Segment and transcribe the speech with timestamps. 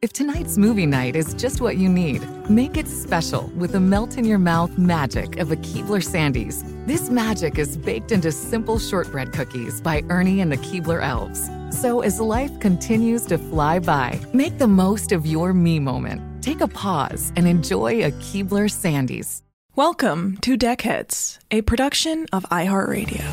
[0.00, 4.16] If tonight's movie night is just what you need, make it special with the melt
[4.16, 6.62] in your mouth magic of a Keebler Sandies.
[6.86, 11.50] This magic is baked into simple shortbread cookies by Ernie and the Keebler Elves.
[11.76, 16.44] So as life continues to fly by, make the most of your me moment.
[16.44, 19.42] Take a pause and enjoy a Keebler Sandies.
[19.74, 23.24] Welcome to Deckheads, a production of iHeartRadio.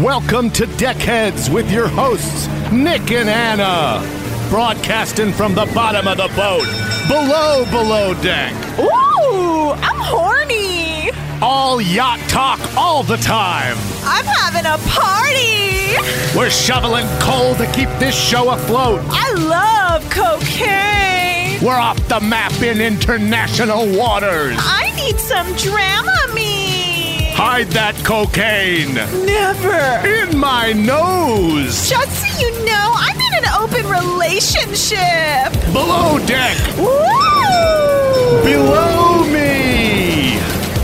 [0.00, 4.24] Welcome to Deckheads with your hosts, Nick and Anna.
[4.54, 6.62] Broadcasting from the bottom of the boat,
[7.08, 8.52] below, below deck.
[8.78, 11.10] Ooh, I'm horny.
[11.42, 13.76] All yacht talk all the time.
[14.04, 16.38] I'm having a party.
[16.38, 19.00] We're shoveling coal to keep this show afloat.
[19.08, 21.60] I love cocaine.
[21.60, 24.54] We're off the map in international waters.
[24.56, 27.32] I need some Dramamine.
[27.34, 30.06] Hide that cocaine Never.
[30.06, 31.90] in my nose.
[31.90, 35.52] Just you know, I'm in an open relationship.
[35.72, 38.42] Below deck, Woo!
[38.42, 40.36] below me.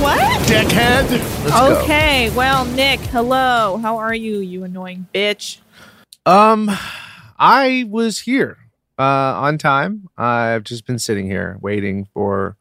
[0.02, 0.40] What?
[0.46, 1.82] Deckhead.
[1.82, 3.78] okay, well, Nick, hello.
[3.78, 5.58] How are you, you annoying bitch?
[6.24, 6.70] Um,
[7.38, 8.58] I was here
[8.98, 10.08] uh, on time.
[10.16, 12.56] I've just been sitting here waiting for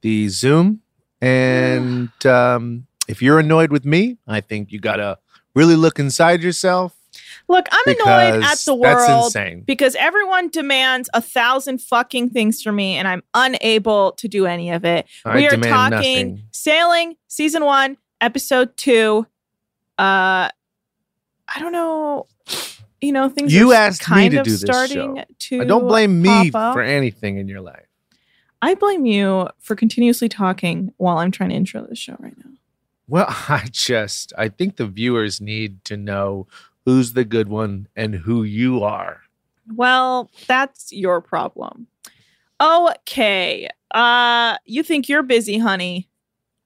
[0.00, 0.80] the Zoom.
[1.20, 5.18] And um, if you're annoyed with me, I think you gotta
[5.54, 6.96] really look inside yourself.
[7.50, 9.34] Look, I'm annoyed at the world
[9.66, 14.70] because everyone demands a thousand fucking things from me and I'm unable to do any
[14.70, 15.06] of it.
[15.24, 16.42] I we are talking nothing.
[16.52, 19.26] sailing season one, episode two.
[19.98, 20.48] Uh
[21.52, 22.28] I don't know.
[23.00, 25.24] You know, things You asked me to do this starting show.
[25.40, 27.86] to I don't blame me for anything in your life.
[28.62, 32.52] I blame you for continuously talking while I'm trying to intro this show right now.
[33.08, 36.46] Well, I just I think the viewers need to know
[36.90, 39.20] who's the good one and who you are.
[39.74, 41.86] Well, that's your problem.
[42.60, 43.68] Okay.
[43.92, 46.08] Uh you think you're busy, honey.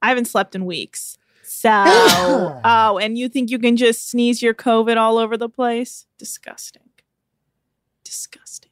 [0.00, 1.18] I haven't slept in weeks.
[1.42, 1.70] So,
[2.64, 6.06] oh, and you think you can just sneeze your COVID all over the place?
[6.18, 6.88] Disgusting.
[8.02, 8.70] Disgusting.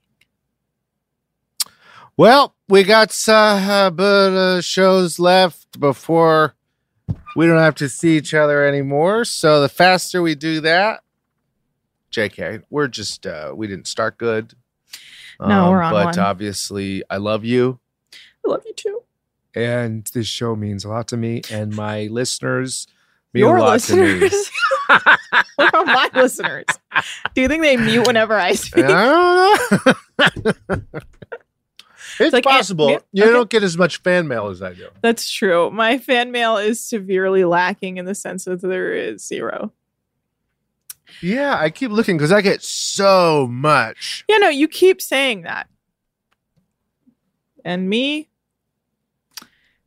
[2.16, 6.54] Well, we got uh, a bit of shows left before
[7.34, 9.24] we don't have to see each other anymore.
[9.24, 11.01] So the faster we do that,
[12.12, 14.54] JK, we're just uh, we didn't start good.
[15.40, 16.18] Um, No, we're on But one.
[16.18, 17.80] obviously, I love you,
[18.46, 19.02] I love you too.
[19.54, 22.86] and this show means a lot to me, and my listeners
[23.32, 24.50] mean Your a lot listeners.
[25.56, 26.66] what are my listeners?
[27.34, 28.84] Do you think they mute whenever I to speak?
[28.86, 29.58] I
[30.18, 30.82] don't know.
[32.20, 33.32] it's like, eh, possible you okay.
[33.32, 34.88] don't get as much fan mail as I do.
[35.00, 35.70] That's true.
[35.70, 39.72] My fan mail is severely lacking in the sense that there is zero.
[41.20, 44.24] Yeah, I keep looking because I get so much.
[44.28, 45.68] Yeah, no, you keep saying that.
[47.64, 48.28] And me,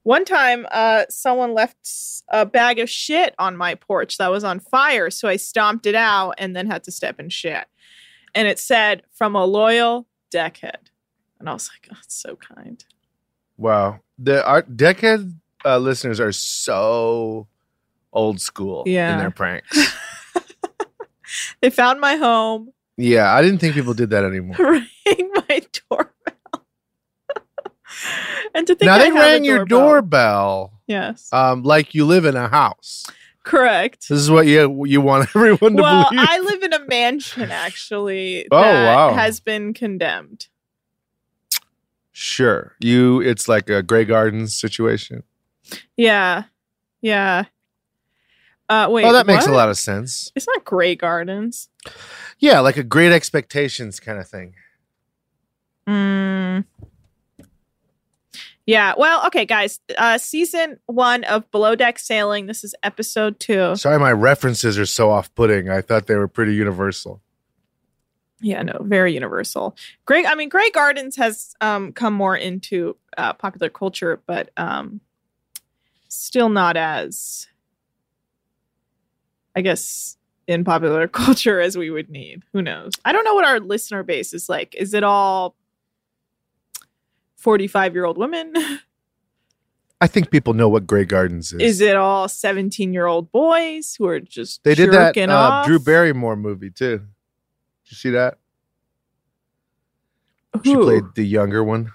[0.03, 1.77] one time, uh, someone left
[2.29, 5.95] a bag of shit on my porch that was on fire, so I stomped it
[5.95, 7.65] out and then had to step in shit.
[8.33, 10.89] And it said from a loyal deckhead,
[11.39, 12.83] and I was like, "Oh, it's so kind."
[13.57, 15.33] Wow, the our deckhead
[15.65, 17.47] uh, listeners are so
[18.13, 19.13] old school Yeah.
[19.13, 19.77] in their pranks.
[21.61, 24.55] They found my home, yeah, I didn't think people did that anymore.
[24.59, 26.65] rang my doorbell,
[28.55, 32.35] and to think now I they rang your doorbell, Yes, um, like you live in
[32.35, 33.05] a house.
[33.43, 34.07] correct.
[34.09, 36.25] This is what you you want everyone to well, believe.
[36.27, 39.13] I live in a mansion actually Oh, that wow.
[39.13, 40.47] has been condemned.
[42.11, 42.75] Sure.
[42.79, 45.23] You it's like a Grey Gardens situation.
[45.97, 46.43] Yeah.
[47.01, 47.45] Yeah.
[48.67, 49.05] Uh wait.
[49.05, 50.31] oh, that makes a lot of sense.
[50.35, 51.69] It's not Grey Gardens.
[52.39, 54.55] Yeah, like a great expectations kind of thing.
[55.87, 56.65] Mm.
[58.65, 58.93] Yeah.
[58.97, 59.79] Well, okay, guys.
[59.97, 62.47] Uh season one of Below Deck Sailing.
[62.47, 63.75] This is episode two.
[63.75, 65.69] Sorry my references are so off-putting.
[65.69, 67.21] I thought they were pretty universal.
[68.41, 69.75] Yeah, no, very universal.
[70.05, 75.01] Grey I mean, Grey Gardens has um come more into uh popular culture, but um
[76.09, 77.47] still not as
[79.55, 80.17] I guess
[80.47, 82.43] in popular culture as we would need.
[82.53, 82.93] Who knows?
[83.03, 84.75] I don't know what our listener base is like.
[84.75, 85.55] Is it all
[87.37, 88.53] 45 year old women?
[90.01, 91.61] I think people know what Grey Gardens is.
[91.61, 95.65] Is it all 17 year old boys who are just they did that uh?
[95.65, 96.97] Drew Barrymore movie too.
[96.97, 98.37] Did you see that?
[100.63, 100.83] She Who?
[100.83, 101.91] played the younger one.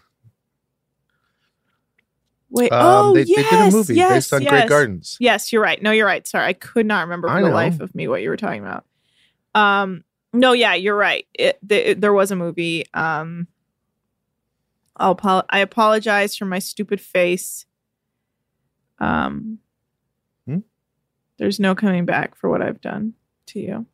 [2.50, 4.50] Wait, Um, oh, they, yes, they did a movie yes, based on yes.
[4.50, 5.16] Grey Gardens.
[5.20, 5.80] Yes, you're right.
[5.80, 6.26] No, you're right.
[6.26, 8.84] Sorry, I could not remember for the life of me what you were talking about.
[9.54, 10.02] Um,
[10.32, 11.26] no, yeah, you're right.
[11.34, 12.84] It, the, it- there was a movie.
[12.92, 13.46] Um,
[14.96, 17.66] I'll apo- I apologize for my stupid face.
[18.98, 19.58] Um,
[20.46, 20.58] Hmm?
[21.38, 23.14] there's no coming back for what I've done
[23.46, 23.86] to you.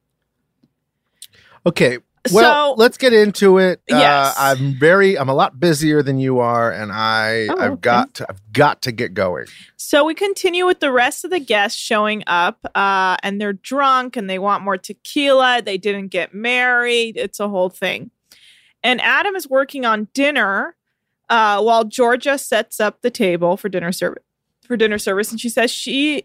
[1.64, 1.98] Okay.
[2.32, 3.80] Well, So- let's get into it.
[3.88, 4.36] Yes.
[4.36, 7.80] Uh, I'm very I'm a lot busier than you are and I Oh, I've okay.
[7.80, 9.46] got to I've got to get going.
[9.76, 14.16] So we continue with the rest of the guests showing up, uh, and they're drunk
[14.16, 15.62] and they want more tequila.
[15.62, 17.16] They didn't get married.
[17.16, 18.10] It's a whole thing.
[18.82, 20.76] And Adam is working on dinner
[21.28, 24.22] uh, while Georgia sets up the table for dinner service.
[24.66, 26.24] For dinner service, and she says she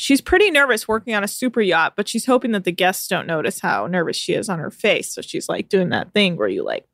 [0.00, 3.26] she's pretty nervous working on a super yacht, but she's hoping that the guests don't
[3.26, 5.12] notice how nervous she is on her face.
[5.12, 6.86] So she's like doing that thing where you like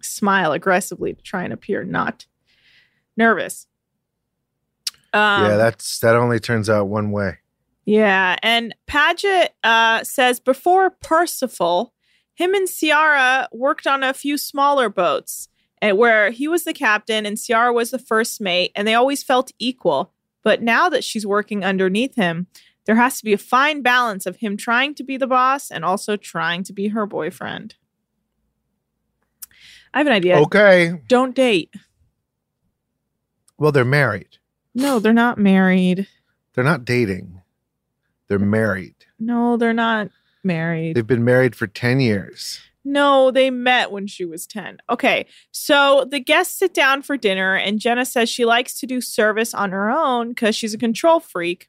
[0.00, 2.24] smile aggressively to try and appear not
[3.14, 3.66] nervous.
[5.12, 7.38] Um, yeah, that's that only turns out one way.
[7.84, 11.92] yeah, and Paget uh, says before Parsifal,
[12.32, 15.48] him and Ciara worked on a few smaller boats,
[15.82, 19.22] and where he was the captain and Ciara was the first mate, and they always
[19.22, 20.14] felt equal.
[20.42, 22.46] But now that she's working underneath him,
[22.86, 25.84] there has to be a fine balance of him trying to be the boss and
[25.84, 27.74] also trying to be her boyfriend.
[29.92, 30.38] I have an idea.
[30.38, 31.00] Okay.
[31.08, 31.74] Don't date.
[33.58, 34.38] Well, they're married.
[34.74, 36.08] No, they're not married.
[36.54, 37.42] They're not dating.
[38.28, 38.94] They're married.
[39.18, 40.10] No, they're not
[40.42, 40.96] married.
[40.96, 42.60] They've been married for 10 years.
[42.90, 44.78] No, they met when she was 10.
[44.90, 49.00] Okay, so the guests sit down for dinner, and Jenna says she likes to do
[49.00, 51.68] service on her own because she's a control freak.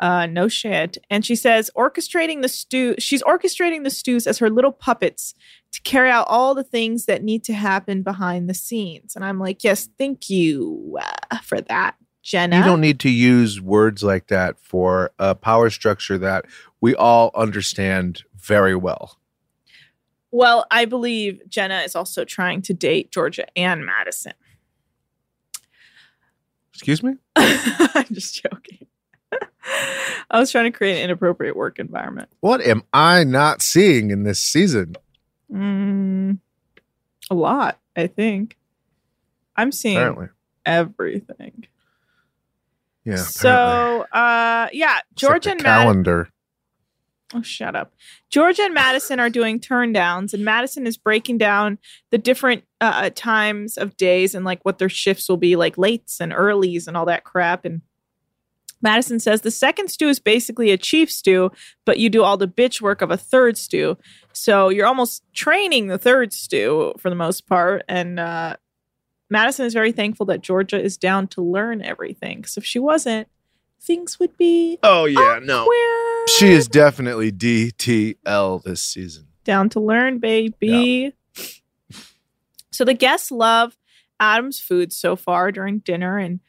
[0.00, 0.96] Uh, no shit.
[1.10, 5.34] And she says orchestrating the stew, she's orchestrating the stews as her little puppets
[5.72, 9.14] to carry out all the things that need to happen behind the scenes.
[9.14, 10.98] And I'm like, yes, thank you
[11.30, 12.56] uh, for that, Jenna.
[12.56, 16.46] You don't need to use words like that for a power structure that
[16.80, 19.19] we all understand very well.
[20.30, 24.32] Well, I believe Jenna is also trying to date Georgia and Madison.
[26.72, 27.14] Excuse me?
[27.36, 28.86] I'm just joking.
[30.30, 32.28] I was trying to create an inappropriate work environment.
[32.40, 34.94] What am I not seeing in this season?
[35.52, 36.38] Mm,
[37.30, 38.56] a lot, I think.
[39.56, 40.28] I'm seeing Apparently.
[40.64, 41.66] everything.
[43.04, 43.14] Yeah.
[43.14, 43.32] apparently.
[43.32, 45.82] so, uh, yeah, It's like Georgia and Madison.
[45.84, 46.28] calendar.
[47.32, 47.92] Oh, shut up.
[48.28, 51.78] Georgia and Madison are doing turn downs, and Madison is breaking down
[52.10, 56.20] the different uh, times of days and like what their shifts will be, like lates
[56.20, 57.64] and earlies and all that crap.
[57.64, 57.82] And
[58.82, 61.52] Madison says the second stew is basically a chief stew,
[61.84, 63.96] but you do all the bitch work of a third stew.
[64.32, 67.82] So you're almost training the third stew for the most part.
[67.88, 68.56] And uh,
[69.28, 72.38] Madison is very thankful that Georgia is down to learn everything.
[72.38, 73.28] Because if she wasn't,
[73.80, 75.38] things would be Oh, yeah.
[75.42, 75.64] No.
[76.26, 79.26] She is definitely DTL this season.
[79.44, 81.12] down to learn, baby.
[82.72, 83.76] So the guests love
[84.20, 86.40] Adam's food so far during dinner, and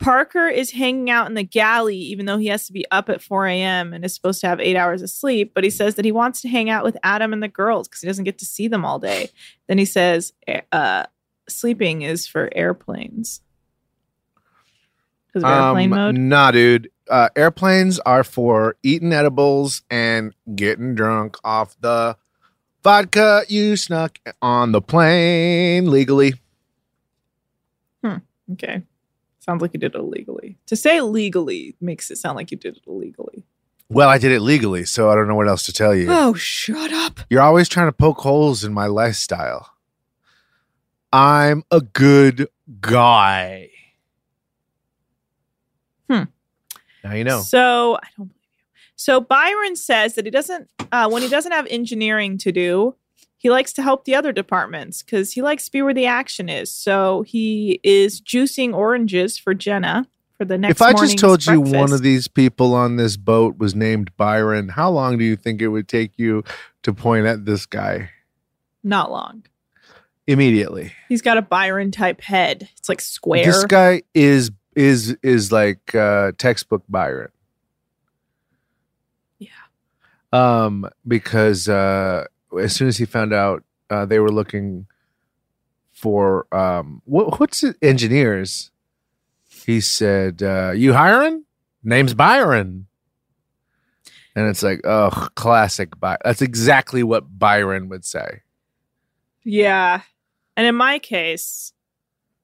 [0.00, 3.22] Parker is hanging out in the galley, even though he has to be up at
[3.22, 3.92] 4 a.m.
[3.94, 5.52] and is supposed to have eight hours of sleep.
[5.54, 8.00] But he says that he wants to hang out with Adam and the girls because
[8.02, 9.30] he doesn't get to see them all day.
[9.66, 11.04] Then he says, eh, uh,
[11.48, 13.40] sleeping is for airplanes.
[15.28, 16.18] Because of airplane Um, mode.
[16.18, 16.90] Nah, dude.
[17.10, 22.16] Uh, airplanes are for eating edibles and getting drunk off the
[22.82, 26.34] vodka you snuck on the plane legally.
[28.04, 28.16] Hmm.
[28.52, 28.82] Okay.
[29.40, 30.58] Sounds like you did it illegally.
[30.66, 33.44] To say legally makes it sound like you did it illegally.
[33.90, 36.08] Well, I did it legally, so I don't know what else to tell you.
[36.10, 37.20] Oh, shut up.
[37.30, 39.70] You're always trying to poke holes in my lifestyle.
[41.10, 42.48] I'm a good
[42.82, 43.70] guy.
[46.10, 46.24] Hmm.
[47.08, 47.40] Now you know.
[47.40, 48.64] So I don't believe you.
[48.96, 52.94] So Byron says that he doesn't uh, when he doesn't have engineering to do,
[53.36, 56.48] he likes to help the other departments because he likes to be where the action
[56.48, 56.72] is.
[56.72, 60.72] So he is juicing oranges for Jenna for the next.
[60.72, 64.68] if I just told you one of these people on this boat was named Byron,
[64.70, 66.42] how long do you think it would take you
[66.82, 68.10] to point at this guy
[68.82, 69.44] not long.
[70.26, 70.92] immediately?
[71.08, 72.68] He's got a Byron type head.
[72.76, 73.44] It's like square.
[73.44, 77.30] This guy is is is like uh textbook Byron.
[79.38, 79.48] Yeah.
[80.32, 82.24] Um because uh
[82.58, 84.86] as soon as he found out uh they were looking
[85.92, 88.70] for um what what's it engineers
[89.66, 91.44] he said uh you hiring
[91.82, 92.86] name's Byron
[94.36, 98.42] and it's like oh classic By- that's exactly what Byron would say
[99.44, 100.02] Yeah.
[100.56, 101.72] And in my case,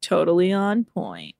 [0.01, 1.35] totally on point.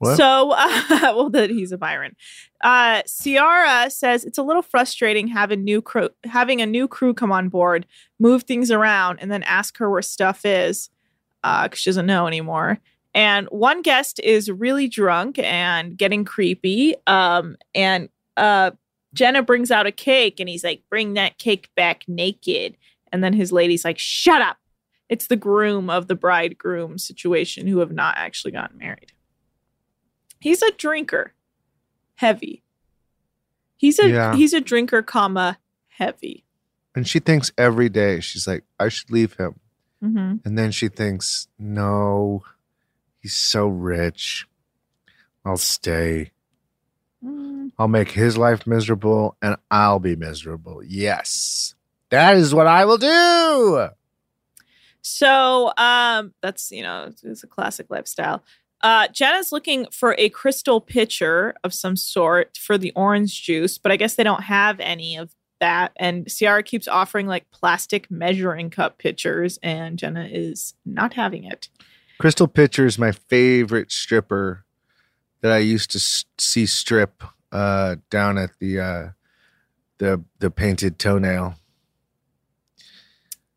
[0.00, 0.16] What?
[0.16, 0.82] So, uh,
[1.14, 2.16] well, that he's a Byron.
[2.62, 7.30] Uh, Ciara says it's a little frustrating having new crew, having a new crew come
[7.30, 7.86] on board,
[8.18, 10.88] move things around, and then ask her where stuff is,
[11.42, 12.78] because she doesn't know anymore.
[13.12, 16.94] And one guest is really drunk and getting creepy.
[17.06, 18.70] Um, and uh,
[19.12, 22.74] Jenna brings out a cake, and he's like, "Bring that cake back naked."
[23.12, 24.56] And then his lady's like, "Shut up."
[25.10, 29.12] It's the groom of the bridegroom situation who have not actually gotten married.
[30.40, 31.34] He's a drinker,
[32.16, 32.62] heavy.
[33.76, 34.34] He's a Yeah.
[34.36, 36.44] he's a drinker, comma heavy.
[36.94, 39.60] and she thinks every day she's like I should leave him
[40.02, 42.42] hmm And then she thinks, no,
[43.20, 44.46] he's so rich.
[45.44, 46.32] I'll stay.
[47.24, 47.72] Mm.
[47.78, 50.82] I'll make his life miserable and I'll be miserable.
[50.84, 51.74] Yes.
[52.08, 53.88] That is what I will do.
[55.02, 58.42] So um, that's you know it's a classic lifestyle.
[58.82, 63.92] Uh, Jenna's looking for a crystal pitcher of some sort for the orange juice, but
[63.92, 65.92] I guess they don't have any of that.
[65.96, 71.68] And Ciara keeps offering like plastic measuring cup pitchers, and Jenna is not having it.
[72.18, 74.64] Crystal Pitcher is my favorite stripper
[75.40, 77.22] that I used to s- see strip
[77.52, 79.08] uh, down at the uh,
[79.98, 81.54] the the painted toenail.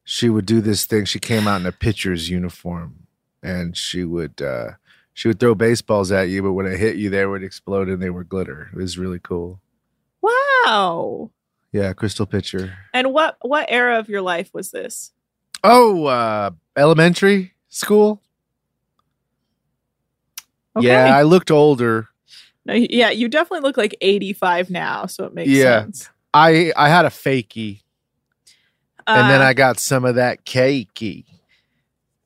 [0.05, 1.05] She would do this thing.
[1.05, 3.07] She came out in a pitcher's uniform,
[3.41, 4.71] and she would uh,
[5.13, 8.01] she would throw baseballs at you, but when it hit you, they would explode and
[8.01, 8.69] they were glitter.
[8.73, 9.59] It was really cool.
[10.21, 11.31] Wow.
[11.71, 12.73] Yeah, Crystal Pitcher.
[12.93, 15.11] And what what era of your life was this?
[15.63, 18.21] Oh, uh, elementary school.
[20.75, 20.87] Okay.
[20.87, 22.09] Yeah, I looked older.
[22.65, 25.81] No, yeah, you definitely look like 85 now, so it makes Yeah.
[25.83, 26.09] sense.
[26.33, 27.81] I I had a fakie.
[29.05, 31.25] and then Uh, I got some of that cakey.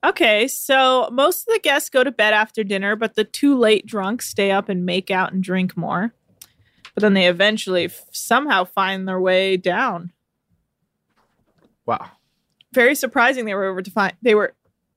[0.05, 3.85] Okay, so most of the guests go to bed after dinner, but the two late
[3.85, 6.13] drunks stay up and make out and drink more.
[6.93, 10.11] But then they eventually f- somehow find their way down.
[11.85, 12.09] Wow.
[12.73, 14.53] Very surprising they were able to find they were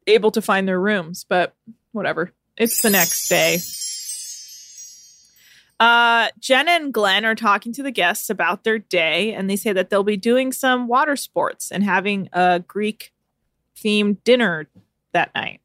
[0.06, 1.54] able to find their rooms, but
[1.92, 2.32] whatever.
[2.56, 3.58] It's the next day.
[5.78, 9.72] Uh, Jenna and Glenn are talking to the guests about their day, and they say
[9.72, 13.14] that they'll be doing some water sports and having a Greek
[13.74, 14.68] themed dinner
[15.12, 15.60] that night.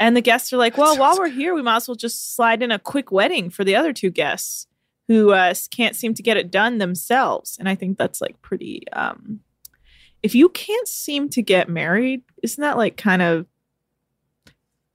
[0.00, 2.62] And the guests are like, well, while we're here, we might as well just slide
[2.62, 4.66] in a quick wedding for the other two guests
[5.08, 7.56] who uh, can't seem to get it done themselves.
[7.58, 8.82] And I think that's like pretty.
[8.92, 9.40] Um,
[10.22, 13.46] if you can't seem to get married, isn't that like kind of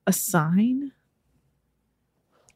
[0.05, 0.91] a sign?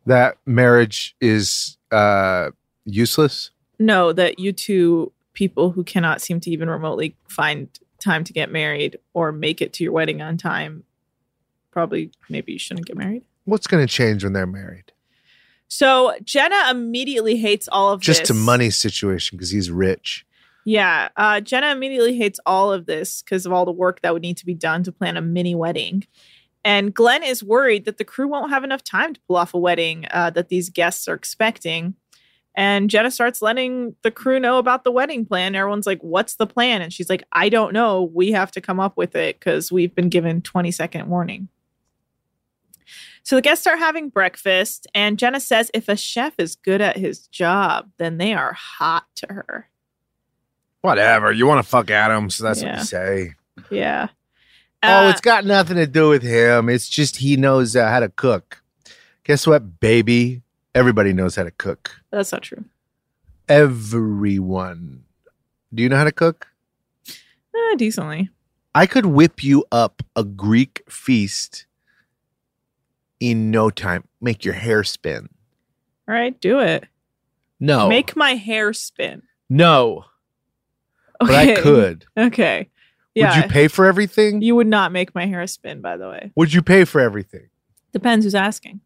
[0.05, 2.51] That marriage is uh
[2.85, 3.51] useless.
[3.77, 7.67] No, that you two people who cannot seem to even remotely find
[7.99, 10.83] time to get married or make it to your wedding on time
[11.71, 13.23] probably maybe you shouldn't get married.
[13.45, 14.91] What's going to change when they're married?
[15.67, 18.29] So Jenna immediately hates all of Just this.
[18.29, 20.25] a money situation because he's rich.
[20.65, 21.09] Yeah.
[21.15, 24.37] Uh, Jenna immediately hates all of this because of all the work that would need
[24.37, 26.05] to be done to plan a mini wedding.
[26.63, 29.57] And Glenn is worried that the crew won't have enough time to pull off a
[29.59, 31.95] wedding uh, that these guests are expecting.
[32.53, 35.55] And Jenna starts letting the crew know about the wedding plan.
[35.55, 36.81] Everyone's like, What's the plan?
[36.81, 38.03] And she's like, I don't know.
[38.13, 41.47] We have to come up with it because we've been given 20 second warning.
[43.23, 46.97] So the guests are having breakfast, and Jenna says if a chef is good at
[46.97, 49.69] his job, then they are hot to her.
[50.81, 51.31] Whatever.
[51.31, 52.79] You want to fuck Adam, so that's what Yeah.
[52.79, 53.33] you say.
[53.69, 54.07] Yeah.
[54.83, 56.67] oh, Uh, it's got nothing to do with him.
[56.69, 58.63] It's just he knows uh, how to cook.
[59.23, 60.41] Guess what, baby?
[60.73, 61.91] Everybody knows how to cook.
[62.11, 62.65] that's not true.
[63.47, 65.03] Everyone.
[65.73, 66.47] Do you know how to cook?
[67.07, 68.29] Eh, decently.
[68.73, 71.65] I could whip you up a Greek feast
[73.21, 74.03] in no time.
[74.19, 75.29] Make your hair spin.
[76.09, 76.85] All right, do it.
[77.61, 77.87] No.
[77.87, 79.21] Make my hair spin.
[79.49, 80.05] no.
[81.19, 82.05] But I could.
[82.17, 82.67] Okay.
[83.13, 83.35] Yeah.
[83.35, 84.41] Would you pay for everything?
[84.41, 86.31] You would not make my hair spin, by the way.
[86.35, 87.47] Would you pay for everything?
[87.93, 88.81] Depends who's asking.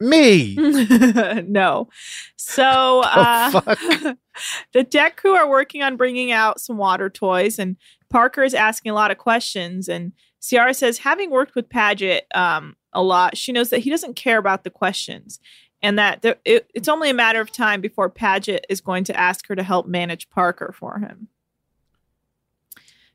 [0.00, 0.56] Me.
[1.46, 1.88] no.
[2.34, 3.78] So uh, fuck?
[4.72, 7.76] the deck crew are working on bringing out some water toys, and
[8.10, 9.88] Parker is asking a lot of questions.
[9.88, 14.14] And Ciara says, having worked with Paget um, a lot, she knows that he doesn't
[14.14, 15.40] care about the questions,
[15.82, 19.18] and that there, it, it's only a matter of time before Paget is going to
[19.18, 21.28] ask her to help manage Parker for him.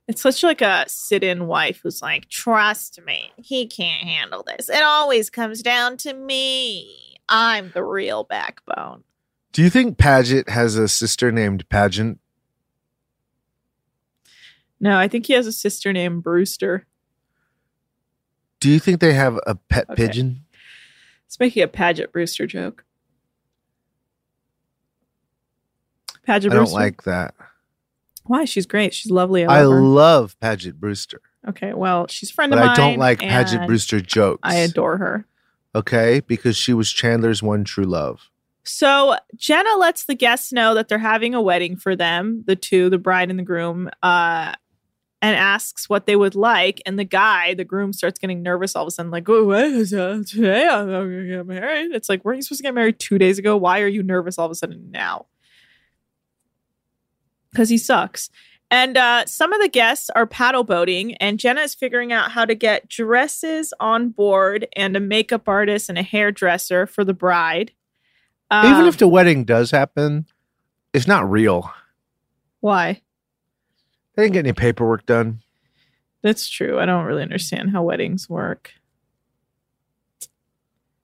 [0.07, 4.69] It's such like a sit-in wife who's like, "Trust me, he can't handle this.
[4.69, 7.17] It always comes down to me.
[7.27, 9.03] I'm the real backbone."
[9.51, 12.19] Do you think Paget has a sister named Pageant?
[14.79, 16.85] No, I think he has a sister named Brewster.
[18.59, 20.05] Do you think they have a pet Okay.
[20.07, 20.45] pigeon?
[21.25, 22.83] It's making a Paget Brewster joke.
[26.25, 26.51] Paget Brewster.
[26.51, 27.35] I don't like that.
[28.25, 28.45] Why?
[28.45, 28.93] She's great.
[28.93, 29.45] She's lovely.
[29.45, 29.81] I I love her.
[29.81, 32.71] love Paget Brewster, okay, well, she's a friend but of mine.
[32.71, 34.41] I don't like Paget Brewster jokes.
[34.43, 35.25] I adore her.
[35.73, 38.29] Okay, because she was Chandler's one true love.
[38.63, 42.89] So Jenna lets the guests know that they're having a wedding for them, the two,
[42.89, 44.53] the bride and the groom, uh,
[45.21, 46.81] and asks what they would like.
[46.85, 49.65] And the guy, the groom, starts getting nervous all of a sudden, like, "Oh, what
[49.65, 50.67] is uh, today?
[50.67, 53.57] I'm gonna get married." It's like, weren't you supposed to get married two days ago?
[53.57, 55.25] Why are you nervous all of a sudden now?
[57.51, 58.29] Because he sucks.
[58.71, 62.45] And uh, some of the guests are paddle boating, and Jenna is figuring out how
[62.45, 67.71] to get dresses on board and a makeup artist and a hairdresser for the bride.
[68.53, 70.27] Even Um, if the wedding does happen,
[70.93, 71.71] it's not real.
[72.59, 73.01] why?
[74.19, 75.39] They didn't get any paperwork done.
[76.23, 76.77] That's true.
[76.77, 78.73] I don't really understand how weddings work.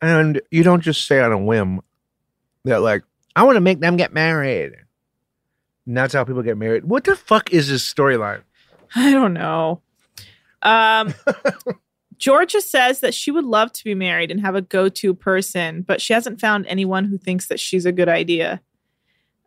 [0.01, 1.80] And you don't just say on a whim
[2.65, 4.73] that, like, I want to make them get married.
[5.86, 6.84] And that's how people get married.
[6.84, 8.41] What the fuck is this storyline?
[8.93, 9.80] I don't know.
[10.62, 11.13] Um,
[12.17, 15.84] Georgia says that she would love to be married and have a go to person,
[15.84, 18.60] but she hasn't found anyone who thinks that she's a good idea.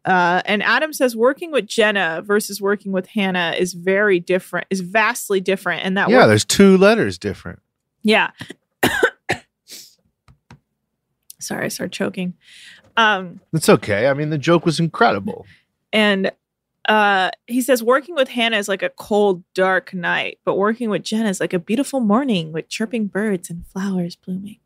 [0.04, 4.80] Uh, and Adam says working with Jenna versus working with Hannah is very different, is
[4.80, 5.84] vastly different.
[5.84, 7.61] And that yeah, work- there's two letters different.
[8.02, 8.30] Yeah.
[11.40, 12.34] Sorry, I started choking.
[12.96, 14.08] Um, It's okay.
[14.08, 15.46] I mean, the joke was incredible.
[15.92, 16.32] and
[16.88, 21.02] uh, he says working with Hannah is like a cold, dark night, but working with
[21.02, 24.58] Jenna is like a beautiful morning with chirping birds and flowers blooming.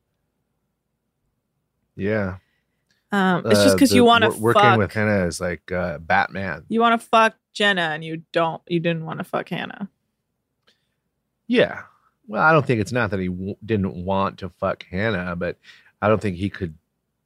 [1.96, 2.36] Yeah.
[3.12, 4.78] Um, it's just Uh, because the you want to wor- working fuck.
[4.78, 6.64] with Hannah is like uh, Batman.
[6.68, 8.62] you want to fuck Jenna, and you don't.
[8.66, 9.90] You didn't want to fuck Hannah.
[11.46, 11.82] Yeah.
[12.26, 15.58] Well, I don't think it's not that he w- didn't want to fuck Hannah, but
[16.00, 16.74] I don't think he could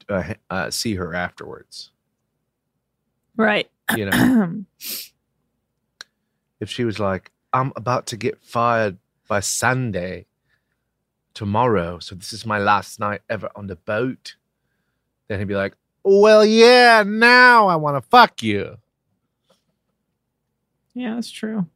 [0.09, 1.93] uh, uh, see her afterwards.
[3.37, 3.71] Right.
[3.97, 4.65] You know,
[6.61, 8.97] if she was like, "I'm about to get fired
[9.29, 10.27] by Sandy
[11.35, 14.37] tomorrow, so this is my last night ever on the boat,"
[15.29, 18.79] then he'd be like, "Well, yeah, now I want to fuck you."
[20.95, 21.67] yeah, that's true.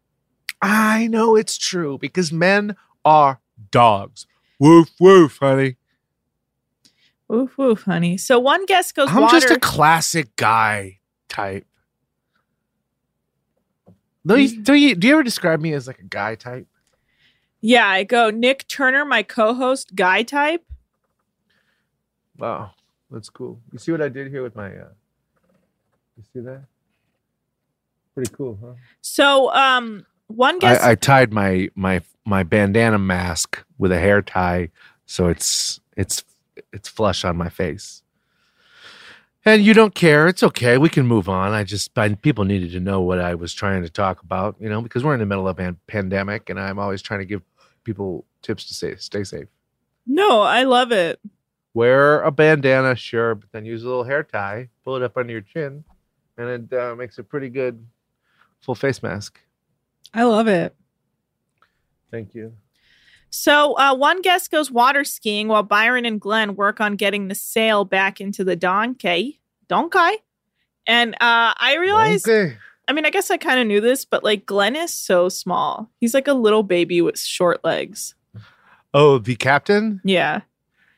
[0.62, 4.26] I know it's true because men are dogs.
[4.58, 5.76] Woof woof, honey.
[7.28, 8.16] Woof woof, honey.
[8.16, 9.40] So one guest goes I'm water.
[9.40, 11.66] just a classic guy type.
[14.26, 14.64] Do you, mm.
[14.64, 16.66] do you do you ever describe me as like a guy type?
[17.60, 20.64] yeah, I go Nick Turner, my co-host, guy type.
[22.38, 22.72] Wow,
[23.10, 23.60] that's cool.
[23.72, 24.88] You see what I did here with my uh
[26.16, 26.64] You see that?
[28.14, 28.72] Pretty cool, huh?
[29.00, 30.82] So um, one guest.
[30.82, 34.70] I, I tied my my my bandana mask with a hair tie
[35.10, 36.22] so it's it's
[36.72, 38.04] it's flush on my face.
[39.44, 40.28] And you don't care.
[40.28, 40.78] It's okay.
[40.78, 41.52] We can move on.
[41.52, 44.68] I just I, people needed to know what I was trying to talk about, you
[44.68, 47.26] know, because we're in the middle of a pan- pandemic and I'm always trying to
[47.26, 47.42] give
[47.82, 49.48] people tips to say stay safe.
[50.06, 51.18] no, I love it.
[51.74, 55.32] Wear a bandana, sure, but then use a little hair tie, pull it up under
[55.32, 55.84] your chin,
[56.36, 57.86] and it uh, makes a pretty good
[58.60, 59.40] full face mask.
[60.12, 60.74] I love it.
[62.10, 62.54] Thank you.
[63.30, 67.36] So uh, one guest goes water skiing while Byron and Glenn work on getting the
[67.36, 69.40] sail back into the donkey.
[69.68, 70.16] Donkey.
[70.86, 72.56] And uh, I realized, Okay.
[72.88, 75.88] I mean, I guess I kind of knew this, but like Glenn is so small.
[76.00, 78.16] He's like a little baby with short legs.
[78.92, 80.00] Oh, the captain?
[80.02, 80.40] Yeah.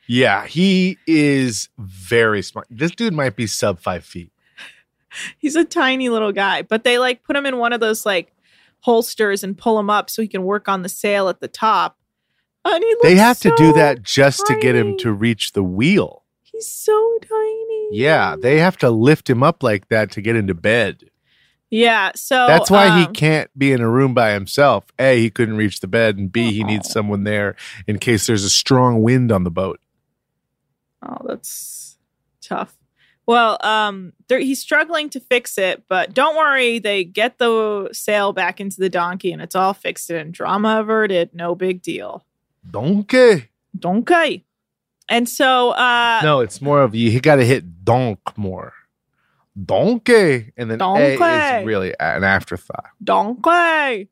[0.07, 2.67] Yeah, he is very smart.
[2.71, 4.33] This dude might be sub five feet.
[5.39, 8.33] He's a tiny little guy, but they like put him in one of those like
[8.81, 11.99] holsters and pull him up so he can work on the sail at the top.
[12.65, 16.23] And he They have to do that just to get him to reach the wheel.
[16.43, 17.89] He's so tiny.
[17.93, 21.11] Yeah, they have to lift him up like that to get into bed.
[21.71, 22.13] Yeah.
[22.15, 24.85] So That's why he um, can't be in a room by himself.
[24.99, 28.45] A, he couldn't reach the bed, and B, he needs someone there in case there's
[28.45, 29.81] a strong wind on the boat.
[31.03, 31.99] Oh, that's
[32.41, 32.75] tough.
[33.27, 36.79] Well, um, he's struggling to fix it, but don't worry.
[36.81, 41.31] They get the sail back into the donkey, and it's all fixed and drama averted.
[41.33, 42.25] No big deal.
[42.69, 43.49] Donkey.
[43.79, 44.45] Donkey.
[45.09, 47.11] And so, uh, No, it's more of you.
[47.11, 48.73] He got to hit donk more.
[49.65, 51.13] Donkey, and then A
[51.61, 52.87] is really an afterthought.
[53.05, 54.09] donkey,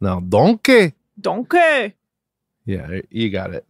[0.00, 0.94] No, donkey.
[1.20, 1.94] donkey.
[2.64, 3.66] Yeah, you got it.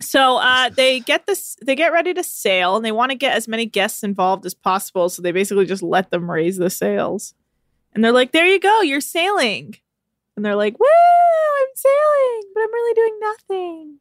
[0.00, 1.56] So uh, they get this.
[1.60, 4.54] They get ready to sail, and they want to get as many guests involved as
[4.54, 5.08] possible.
[5.08, 7.34] So they basically just let them raise the sails,
[7.94, 9.76] and they're like, "There you go, you're sailing."
[10.36, 13.98] And they're like, "Woo, I'm sailing, but I'm really doing nothing."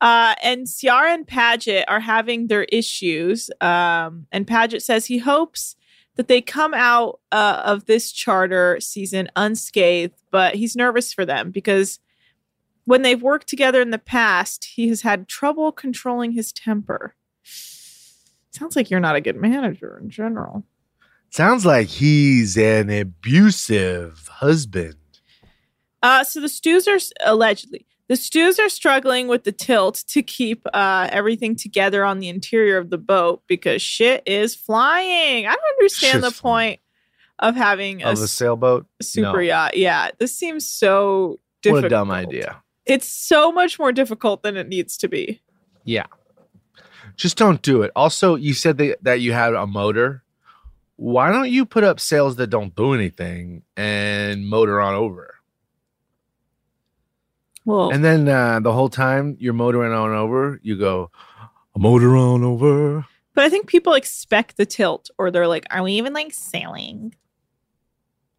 [0.00, 3.50] Uh, and Ciara and Paget are having their issues.
[3.60, 5.76] Um, and Paget says he hopes
[6.16, 11.50] that they come out uh, of this charter season unscathed, but he's nervous for them
[11.50, 11.98] because
[12.86, 17.14] when they've worked together in the past, he has had trouble controlling his temper.
[18.50, 20.64] Sounds like you're not a good manager in general.
[21.30, 24.94] Sounds like he's an abusive husband.
[26.02, 30.64] Uh, so the stews are allegedly the stews are struggling with the tilt to keep
[30.72, 35.44] uh, everything together on the interior of the boat because shit is flying.
[35.46, 36.78] I don't understand Shit's the point
[37.40, 38.86] of having a Of a sailboat?
[39.02, 39.38] super No.
[39.40, 39.76] yacht.
[39.76, 42.62] Yeah, this seems so What a dumb idea.
[42.86, 45.42] It's so much more difficult than it needs to be.
[45.84, 46.06] Yeah.
[47.16, 47.90] Just don't do it.
[47.96, 50.22] Also, you said that, that you had a motor.
[50.96, 55.34] Why don't you put up sails that don't do anything and motor on over?
[57.64, 61.10] Well, And then uh, the whole time you're motoring on over, you go,
[61.74, 63.04] a motor on over.
[63.34, 67.14] But I think people expect the tilt, or they're like, "Are we even like sailing?"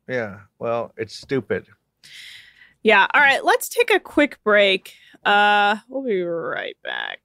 [0.08, 0.40] Yeah.
[0.58, 1.68] Well, it's stupid.
[2.88, 3.06] Yeah.
[3.14, 3.44] All right.
[3.44, 4.94] Let's take a quick break.
[5.26, 7.20] Uh, we'll be right back.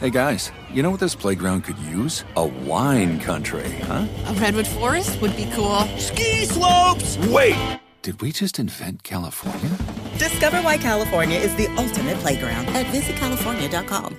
[0.00, 2.24] Hey guys, you know what this playground could use?
[2.36, 4.06] A wine country, huh?
[4.26, 5.80] A redwood forest would be cool.
[5.96, 7.16] Ski slopes!
[7.28, 7.80] Wait!
[8.02, 9.70] Did we just invent California?
[10.18, 14.18] Discover why California is the ultimate playground at visitcalifornia.com.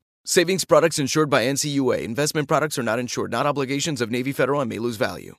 [0.23, 2.03] Savings products insured by NCUA.
[2.03, 5.33] Investment products are not insured, not obligations of Navy Federal and may lose value.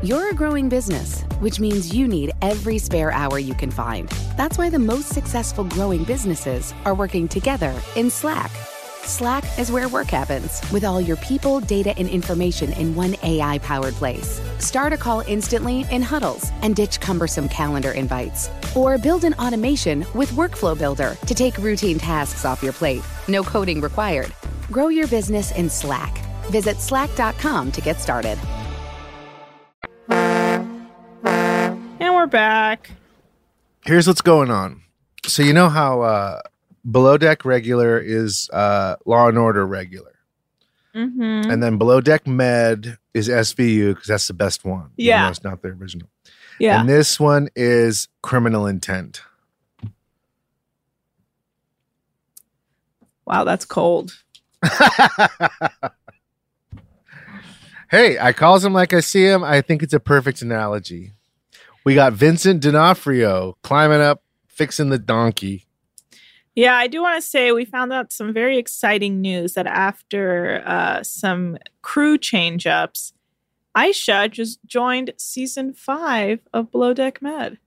[0.00, 4.08] You're a growing business, which means you need every spare hour you can find.
[4.36, 8.52] That's why the most successful growing businesses are working together in Slack.
[9.08, 13.58] Slack is where work happens, with all your people, data, and information in one AI
[13.60, 14.38] powered place.
[14.58, 18.50] Start a call instantly in huddles and ditch cumbersome calendar invites.
[18.76, 23.02] Or build an automation with Workflow Builder to take routine tasks off your plate.
[23.28, 24.30] No coding required.
[24.70, 26.18] Grow your business in Slack.
[26.50, 28.38] Visit slack.com to get started.
[30.10, 32.90] And we're back.
[33.86, 34.82] Here's what's going on.
[35.24, 36.40] So, you know how uh,
[36.90, 40.14] below deck regular is uh, law and order regular.
[40.94, 41.50] Mm-hmm.
[41.50, 44.90] And then below deck med is SVU because that's the best one.
[44.96, 45.28] Yeah.
[45.28, 46.08] it's not the original.
[46.58, 46.80] Yeah.
[46.80, 49.22] And this one is criminal intent.
[53.28, 54.18] wow, that's cold.
[57.90, 59.44] hey, I calls him like I see him.
[59.44, 61.12] I think it's a perfect analogy.
[61.84, 65.66] We got Vincent D'Onofrio climbing up, fixing the donkey.
[66.58, 70.60] Yeah, I do want to say we found out some very exciting news that after
[70.66, 73.12] uh, some crew change ups,
[73.76, 77.58] Aesha just joined season five of Below Deck Med.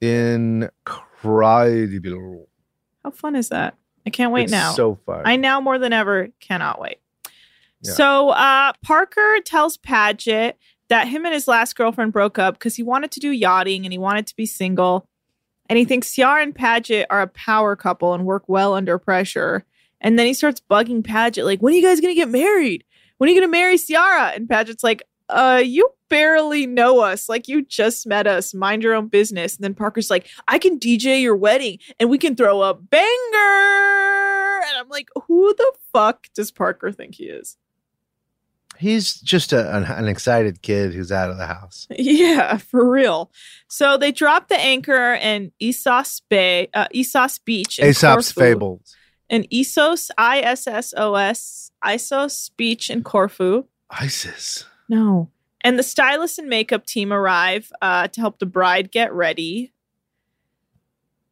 [0.00, 0.78] Incredible.
[3.02, 3.74] How fun is that?
[4.06, 4.70] I can't wait It's now.
[4.70, 5.22] So fun.
[5.24, 6.98] I now more than ever cannot wait.
[7.82, 7.94] Yeah.
[7.94, 10.56] So uh, Parker tells Paget
[10.90, 13.92] that him and his last girlfriend broke up because he wanted to do yachting and
[13.92, 15.08] he wanted to be single.
[15.68, 19.64] And he thinks Ciara and Paget are a power couple and work well under pressure.
[20.00, 22.84] And then he starts bugging Paget, like, when are you guys going to get married?
[23.18, 24.28] When are you going to marry Ciara?
[24.28, 27.28] And Paget's like, uh, you barely know us.
[27.28, 28.54] Like you just met us.
[28.54, 29.56] Mind your own business.
[29.56, 33.02] And then Parker's like, I can DJ your wedding and we can throw a banger.
[34.66, 37.56] And I'm like, who the fuck does Parker think he is?
[38.78, 41.86] He's just a, an, an excited kid who's out of the house.
[41.98, 43.30] Yeah, for real.
[43.68, 47.78] So they dropped the anchor in Essos Bay, uh, Essos Beach.
[47.78, 48.40] in Aesop's Corfu.
[48.40, 48.96] Fables.
[49.28, 53.64] In Essos, I S S O S, Issos Beach in Corfu.
[53.90, 54.64] ISIS.
[54.88, 55.30] No.
[55.62, 59.72] And the stylist and makeup team arrive uh, to help the bride get ready.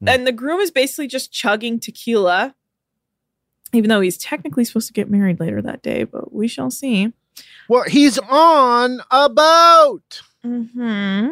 [0.00, 0.08] Hmm.
[0.08, 2.54] And the groom is basically just chugging tequila,
[3.72, 7.12] even though he's technically supposed to get married later that day, but we shall see.
[7.68, 10.22] Well, he's on a boat.
[10.42, 11.28] hmm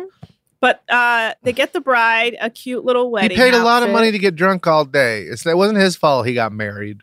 [0.61, 3.37] But uh, they get the bride a cute little wedding.
[3.37, 5.23] he paid a lot of money to get drunk all day.
[5.23, 7.01] It's, it wasn't his fault he got married.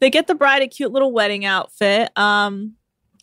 [0.00, 2.10] They get the bride a cute little wedding outfit.
[2.16, 2.74] Um,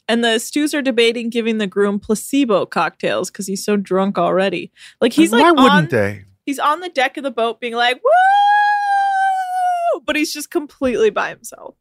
[0.08, 4.72] and the stews are debating giving the groom placebo cocktails because he's so drunk already.
[5.02, 6.26] Like he's Why like wouldn't on, they?
[6.46, 10.02] he's on the deck of the boat being like, woo!
[10.06, 11.76] But he's just completely by himself.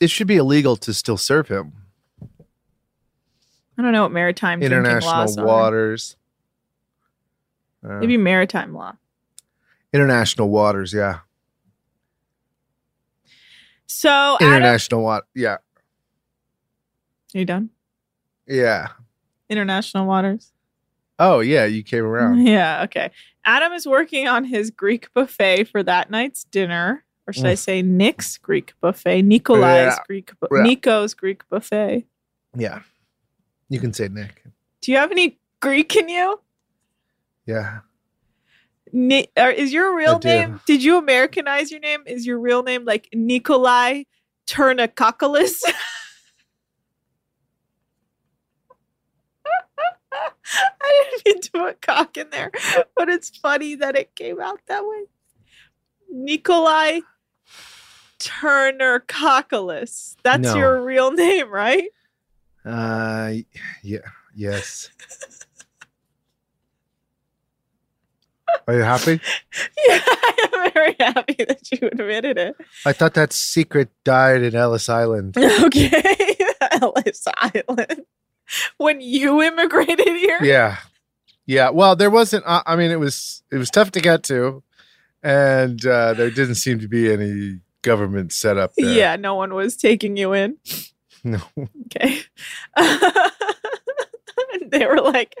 [0.00, 1.72] It should be illegal to still serve him.
[3.76, 6.16] I don't know what maritime International waters.
[7.84, 8.94] Uh, Maybe maritime law.
[9.92, 11.18] international waters, yeah.
[13.86, 15.60] So International water, yeah, are
[17.32, 17.70] you done?
[18.46, 18.88] yeah.
[19.50, 20.52] International waters.
[21.18, 22.38] Oh yeah, you came around.
[22.46, 23.10] Yeah, okay.
[23.44, 27.04] Adam is working on his Greek buffet for that night's dinner.
[27.26, 27.58] Or should I Mm.
[27.58, 29.22] say Nick's Greek buffet?
[29.22, 29.98] Nikolai's Yeah.
[30.06, 30.62] Greek bu- Yeah.
[30.62, 32.06] Nico's Greek buffet.
[32.56, 32.80] Yeah,
[33.74, 34.42] you can say Nick.
[34.80, 36.40] Do you have any Greek in you?
[37.46, 37.80] Yeah,
[38.92, 40.60] Ni- is your real name?
[40.66, 42.04] Did you Americanize your name?
[42.06, 44.04] Is your real name like Nikolai
[44.46, 45.62] Turnakakoulis?
[50.12, 52.50] I didn't mean to put cock in there,
[52.96, 55.04] but it's funny that it came out that way.
[56.10, 57.00] Nikolai
[58.20, 60.14] Turner Cocculus.
[60.22, 60.54] That's No.
[60.54, 61.88] your real name, right?
[62.64, 63.32] Uh,
[63.82, 63.98] yeah,
[64.34, 64.90] yes.
[68.66, 69.20] Are you happy?
[69.86, 72.56] Yeah, I am very happy that you admitted it.
[72.86, 75.36] I thought that secret died in Ellis Island.
[75.64, 76.36] Okay,
[76.82, 78.04] Ellis Island.
[78.78, 80.78] When you immigrated here, Yeah,
[81.46, 81.70] yeah.
[81.70, 82.44] Well, there wasn't.
[82.46, 84.62] Uh, I mean, it was it was tough to get to,
[85.22, 88.90] and uh, there didn't seem to be any government set up there.
[88.94, 90.56] yeah, no one was taking you in.
[91.26, 91.40] No.
[91.86, 92.20] Okay.
[94.70, 95.34] they were like,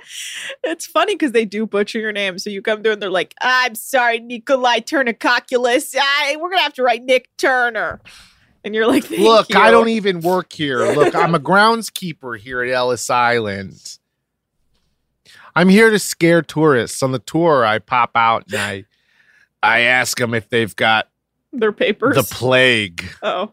[0.62, 2.38] it's funny because they do butcher your name.
[2.38, 5.94] So you come through and they're like, I'm sorry, Nikolai Turnakoculus.
[6.00, 8.00] I, we're going to have to write Nick Turner.
[8.64, 10.78] And you're like, "Thank Look, I don't even work here.
[10.78, 13.98] Look, I'm a groundskeeper here at Ellis Island.
[15.54, 17.02] I'm here to scare tourists.
[17.02, 18.84] On the tour, I pop out and I
[19.62, 21.08] I ask them if they've got
[21.52, 22.16] their papers.
[22.16, 23.04] the plague.
[23.22, 23.52] Oh,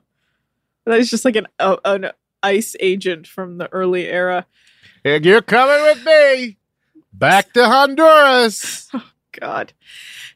[0.85, 2.11] that is just like an oh, an
[2.43, 4.45] ice agent from the early era.
[5.03, 6.57] And you're coming with me
[7.13, 8.89] back to Honduras.
[9.33, 9.71] Oh, God.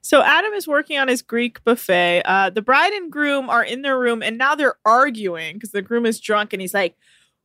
[0.01, 2.21] So Adam is working on his Greek buffet.
[2.23, 5.81] Uh, the bride and groom are in their room, and now they're arguing because the
[5.81, 6.95] groom is drunk, and he's like,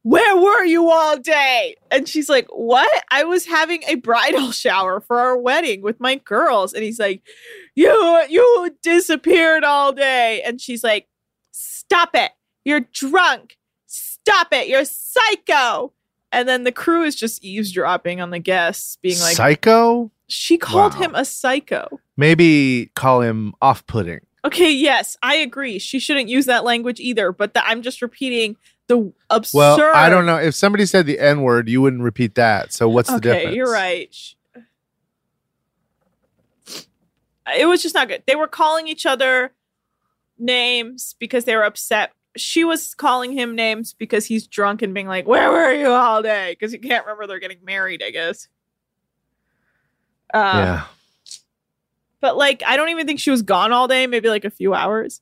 [0.03, 2.89] "Where were you all day?" And she's like, "What?
[3.11, 7.23] I was having a bridal shower for our wedding with my girls." And he's like,
[7.75, 11.09] "You you disappeared all day." And she's like,
[11.51, 12.31] "Stop it!
[12.65, 13.57] You're drunk.
[14.25, 14.69] Stop it!
[14.69, 15.93] You're psycho."
[16.33, 20.13] And then the crew is just eavesdropping on the guests, being like, Psycho?
[20.29, 21.01] she called Wow.
[21.01, 21.99] him a psycho.
[22.17, 24.21] Maybe call him off putting.
[24.45, 25.81] Okay, yes, I agree.
[25.81, 28.57] She shouldn't use that language either, but the, I'm just repeating
[28.87, 29.59] the absurd.
[29.59, 30.37] Well, I don't know.
[30.37, 32.73] If somebody said the N word, you wouldn't repeat that.
[32.73, 33.47] So what's the difference?
[33.47, 34.15] Okay, you're right.
[37.59, 38.23] It was just not good.
[38.27, 39.53] They were calling each other
[40.39, 42.13] names because they were upset.
[42.37, 46.23] She was calling him names because he's drunk and being like, "Where were you all
[46.23, 48.03] day?" Because you can't remember they're getting married.
[48.03, 48.49] I guess.
[50.33, 50.85] Um, yeah.
[52.21, 54.07] But like, I don't even think she was gone all day.
[54.07, 55.21] Maybe like a few hours.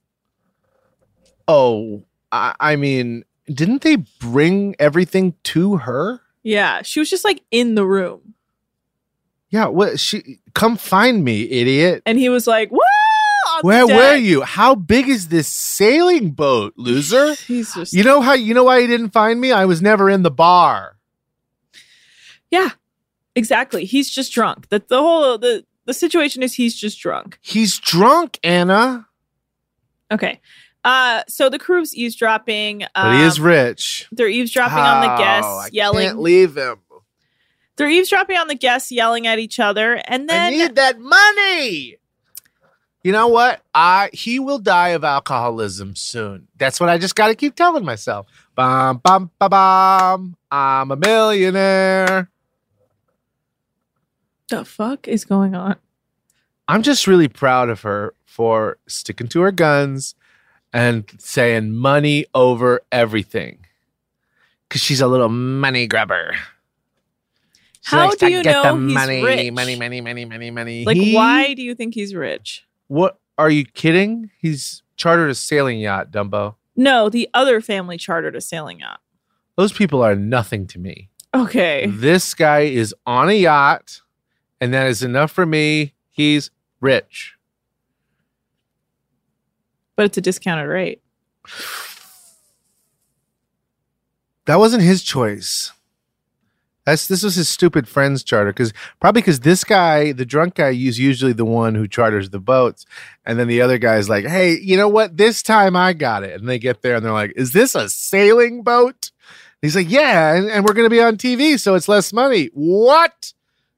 [1.47, 6.21] Oh, I, I mean, didn't they bring everything to her?
[6.43, 8.35] Yeah, she was just like in the room,
[9.51, 9.67] Yeah.
[9.67, 9.99] What?
[9.99, 12.03] She come find me, idiot.
[12.05, 12.81] and he was like, "Woo!"
[13.59, 14.43] On Where were you?
[14.43, 17.35] How big is this sailing boat, loser?
[17.47, 19.53] He's just You know how you know why he didn't find me?
[19.53, 20.97] I was never in the bar.
[22.51, 22.71] Yeah,
[23.35, 23.85] exactly.
[23.85, 24.69] He's just drunk.
[24.71, 27.39] That the whole the the situation is he's just drunk.
[27.43, 29.07] He's drunk, Anna.
[30.11, 30.41] Okay.
[30.85, 32.85] Uh, so the crew's eavesdropping.
[32.95, 34.09] But he is um, rich.
[34.13, 36.07] They're eavesdropping on the Oh, guests, I yelling.
[36.09, 36.79] Can't leave him.
[37.77, 41.98] They're eavesdropping on the guests, yelling at each other, and then I need that money.
[43.05, 43.63] You know what?
[43.75, 46.49] I he will die of alcoholism soon.
[46.59, 48.27] That's what I just got to keep telling myself.
[48.55, 50.37] Bum bum ba bum.
[50.51, 52.31] I'm a millionaire.
[54.49, 55.77] the fuck is going on?
[56.67, 60.15] I'm just really proud of her for sticking to her guns
[60.73, 63.65] and saying money over everything.
[64.69, 66.35] Cause she's a little money grabber.
[67.81, 69.53] She How do you get know the he's money, rich?
[69.53, 70.85] money, money, money, money, money.
[70.85, 72.67] Like, He- why do you think he's rich?
[72.89, 74.31] What are you kidding?
[74.39, 76.57] He's chartered a sailing yacht, Dumbo.
[76.75, 79.01] No, the other family chartered a sailing yacht.
[79.57, 81.11] Those people are nothing to me.
[81.35, 81.87] Okay.
[81.89, 84.01] This guy is on a yacht,
[84.61, 85.95] and that is enough for me.
[86.11, 87.37] He's rich.
[89.97, 91.03] But it's a discounted rate.
[94.47, 95.73] That wasn't his choice.
[96.89, 100.71] That's this was his stupid friend's charter because probably because this guy, the drunk guy,
[100.71, 102.87] is usually the one who charters the boats,
[103.27, 105.19] and then the other guy's like, "Hey, you know what?
[105.19, 107.91] This time I got it." And they get there and they're like, "Is this a
[107.91, 109.11] sailing boat?"
[109.61, 112.49] He's like, "Yeah, and, and we're going to be on TV, so it's less money."
[112.55, 113.35] What?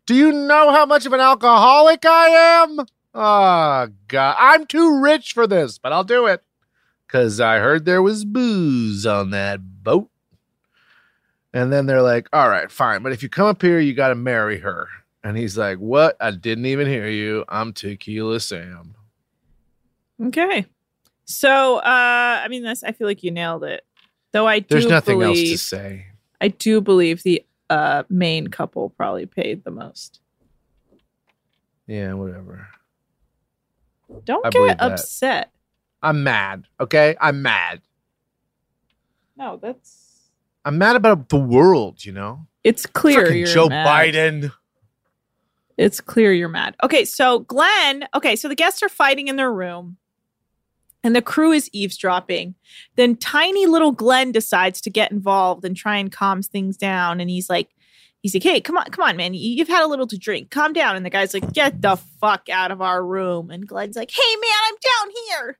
[0.07, 2.79] Do you know how much of an alcoholic I am?
[3.13, 6.45] Ah, oh God, I'm too rich for this, but I'll do it
[7.09, 10.11] because I heard there was booze on that boat.
[11.53, 13.03] And then they're like, all right, fine.
[13.03, 14.89] But if you come up here, you got to marry her.
[15.25, 16.17] And he's like, what?
[16.21, 17.45] I didn't even hear you.
[17.49, 18.95] I'm Tequila Sam.
[20.23, 20.67] Okay.
[21.25, 23.85] So, uh, I mean, that's, I feel like you nailed it.
[24.33, 26.07] Though I do There's nothing else to believe, say.
[26.41, 30.21] I do believe the uh, main couple probably paid the most.
[31.87, 32.69] Yeah, whatever.
[34.25, 34.93] Don't I believe get that.
[34.93, 35.51] upset.
[36.03, 36.67] I'm mad.
[36.81, 37.17] Okay.
[37.21, 37.83] I'm mad.
[39.37, 40.00] No, that's
[40.65, 42.47] I'm mad about the world, you know?
[42.63, 43.87] it's clear Frickin' you're Joe mad.
[43.87, 44.53] Biden.
[45.77, 46.77] It's clear you're mad.
[46.83, 49.97] Okay, so Glenn, okay, so the guests are fighting in their room
[51.03, 52.55] and the crew is eavesdropping.
[52.97, 57.21] Then tiny little Glenn decides to get involved and try and calm things down.
[57.21, 57.71] And he's like,
[58.21, 59.33] he's like, hey, come on, come on, man.
[59.33, 60.51] You've had a little to drink.
[60.51, 60.97] Calm down.
[60.97, 63.51] And the guy's like, get the fuck out of our room.
[63.51, 65.59] And Glenn's like, hey, man, I'm down here.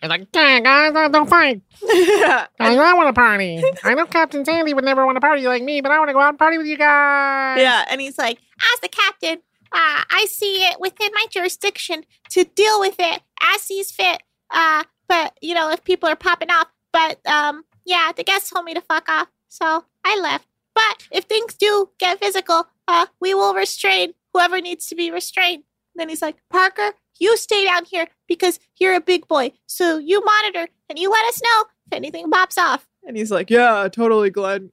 [0.00, 1.60] It's like, dang, guys, don't- don't fight.
[1.82, 3.62] I want to party.
[3.84, 6.12] I know Captain Sandy would never want to party like me, but I want to
[6.14, 7.60] go out and party with you guys.
[7.60, 8.38] Yeah, and he's like,
[8.74, 9.38] As the captain,
[9.72, 13.22] uh, I see it within my jurisdiction to deal with it
[13.54, 14.22] as sees fit.
[14.50, 18.64] Uh, but you know, if people are popping off, but um, yeah, the guests told
[18.64, 20.46] me to fuck off, so I left.
[20.74, 25.64] But if things do get physical, uh, we will restrain whoever needs to be restrained.
[25.96, 30.24] Then he's like, Parker, you stay down here because you're a big boy, so you
[30.24, 32.86] monitor and you let us know if anything pops off.
[33.06, 34.70] and he's like, yeah, totally, Glenn.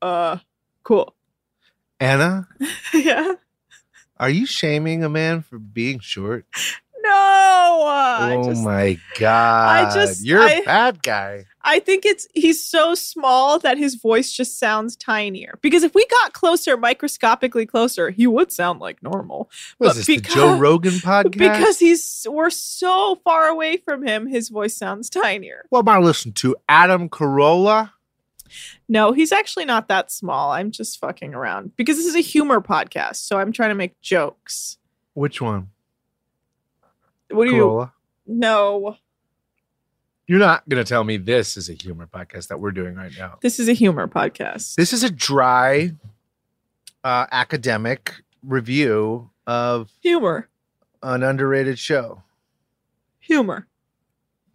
[0.00, 0.38] Uh,
[0.84, 1.14] cool.
[2.00, 2.48] Anna,
[2.94, 3.34] yeah.
[4.18, 6.46] are you shaming a man for being short?
[7.04, 7.10] No.
[7.10, 9.86] I oh just, my God.
[9.86, 11.44] I just- You're I- a bad guy.
[11.64, 15.58] I think it's he's so small that his voice just sounds tinier.
[15.62, 19.50] Because if we got closer, microscopically closer, he would sound like normal.
[19.80, 21.32] Is this, the Joe Rogan podcast?
[21.32, 25.66] Because he's we're so far away from him, his voice sounds tinier.
[25.70, 26.56] What am I listening to?
[26.68, 27.92] Adam Carolla?
[28.88, 30.50] No, he's actually not that small.
[30.50, 34.00] I'm just fucking around because this is a humor podcast, so I'm trying to make
[34.00, 34.78] jokes.
[35.14, 35.70] Which one?
[37.30, 37.62] What do you?
[37.64, 37.92] Carolla?
[38.26, 38.96] No,
[40.28, 43.12] You're not going to tell me this is a humor podcast that we're doing right
[43.18, 43.38] now.
[43.42, 44.76] this is a humor podcast.
[44.76, 45.92] This is a dry
[47.04, 50.48] uh, academic review of Humor,
[51.02, 52.22] an underrated show.
[53.18, 53.66] humor,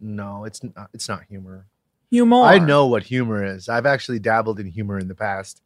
[0.00, 0.88] No, it's not.
[0.94, 1.66] It's not humor.
[2.10, 2.42] humor.
[2.42, 3.68] I know what humor is.
[3.68, 5.60] I've actually dabbled in humor in the past.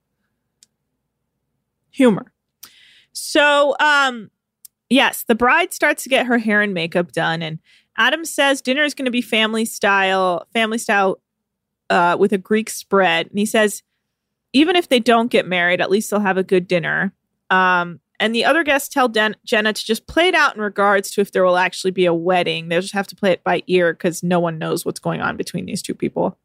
[1.90, 2.32] humor.
[3.12, 4.30] So, um,
[4.90, 7.60] yes, the bride starts to get her hair and makeup done, and
[7.96, 11.20] Adam says dinner is going to be family style, family style,
[11.90, 13.28] uh, with a Greek spread.
[13.28, 13.82] And he says,
[14.52, 17.12] even if they don't get married, at least they'll have a good dinner.
[17.50, 21.10] Um, and the other guests tell Den- Jenna to just play it out in regards
[21.12, 22.68] to if there will actually be a wedding.
[22.68, 25.36] They'll just have to play it by ear because no one knows what's going on
[25.36, 26.38] between these two people.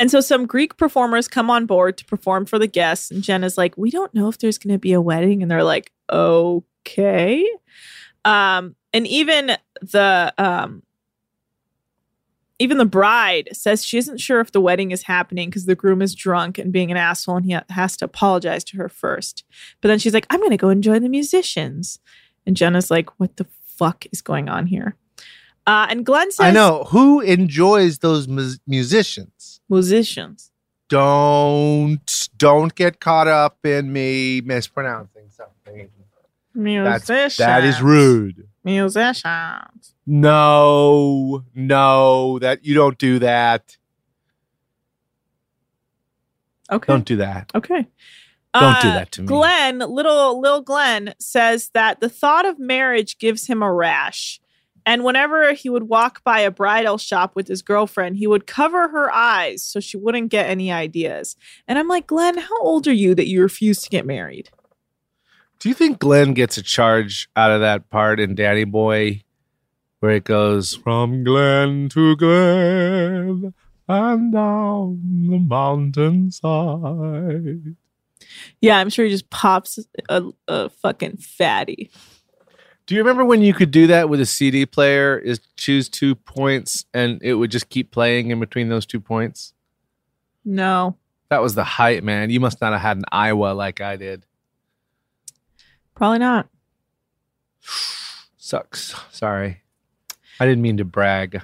[0.00, 3.10] And so some Greek performers come on board to perform for the guests.
[3.10, 5.42] And Jenna's like, We don't know if there's going to be a wedding.
[5.42, 7.48] And they're like, Okay.
[8.24, 10.82] Um, and even the um,
[12.58, 16.00] even the bride says she isn't sure if the wedding is happening because the groom
[16.00, 19.44] is drunk and being an asshole and he has to apologize to her first.
[19.80, 21.98] But then she's like, I'm going to go enjoy the musicians.
[22.46, 24.96] And Jenna's like, What the fuck is going on here?
[25.66, 29.60] Uh, and Glenn says, I know who enjoys those mus- musicians.
[29.68, 30.50] musicians.
[30.88, 35.88] Don't don't get caught up in me mispronouncing something.
[36.54, 37.36] That's Musicians.
[37.38, 38.46] that is rude.
[38.64, 39.94] Musicians.
[40.06, 43.76] No, no, that you don't do that.
[46.70, 46.92] Okay.
[46.92, 47.50] Don't do that.
[47.54, 47.86] Okay.
[48.54, 49.28] Don't do Uh, that to me.
[49.28, 54.40] Glenn, little little Glenn says that the thought of marriage gives him a rash.
[54.84, 58.88] And whenever he would walk by a bridal shop with his girlfriend, he would cover
[58.88, 61.36] her eyes so she wouldn't get any ideas.
[61.68, 64.50] And I'm like, Glenn, how old are you that you refuse to get married?
[65.62, 69.22] Do you think Glenn gets a charge out of that part in Danny Boy
[70.00, 73.54] where it goes from Glen to Glen
[73.86, 77.76] and down the mountainside?
[78.60, 81.92] Yeah, I'm sure he just pops a, a fucking fatty.
[82.86, 85.16] Do you remember when you could do that with a CD player?
[85.16, 89.54] Is choose two points and it would just keep playing in between those two points?
[90.44, 90.96] No,
[91.28, 92.30] That was the height, man.
[92.30, 94.26] You must not have had an Aiwa like I did.
[96.02, 96.48] Probably not.
[98.36, 98.92] Sucks.
[99.12, 99.62] Sorry.
[100.40, 101.42] I didn't mean to brag.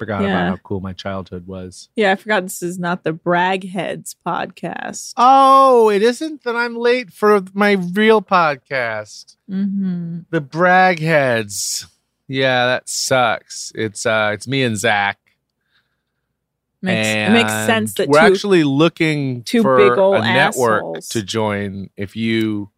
[0.00, 0.28] Forgot Yeah.
[0.30, 1.88] about how cool my childhood was.
[1.94, 5.12] Yeah, I forgot this is not the Brag Heads podcast.
[5.16, 9.36] Oh, it isn't that I'm late for my real podcast.
[9.48, 10.22] Mm-hmm.
[10.30, 11.86] The brag heads.
[12.26, 13.70] Yeah, that sucks.
[13.76, 15.18] It's uh it's me and Zach.
[16.82, 20.82] Makes, it makes sense that we're two, actually looking two for big ol' a network
[20.82, 21.08] assholes.
[21.10, 21.90] to join.
[21.96, 22.70] If you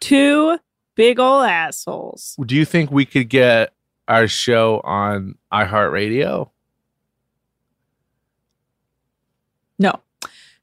[0.00, 0.58] two
[0.94, 2.36] big old assholes.
[2.44, 3.72] do you think we could get
[4.06, 6.50] our show on iHeartRadio?
[9.78, 10.00] No.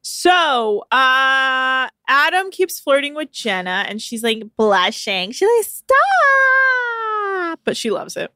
[0.01, 5.31] So, uh Adam keeps flirting with Jenna and she's like blushing.
[5.31, 7.59] She's like, stop.
[7.63, 8.31] But she loves it.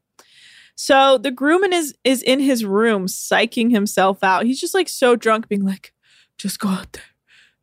[0.74, 4.46] So the groomman is is in his room psyching himself out.
[4.46, 5.92] He's just like so drunk, being like,
[6.38, 7.02] just go out there.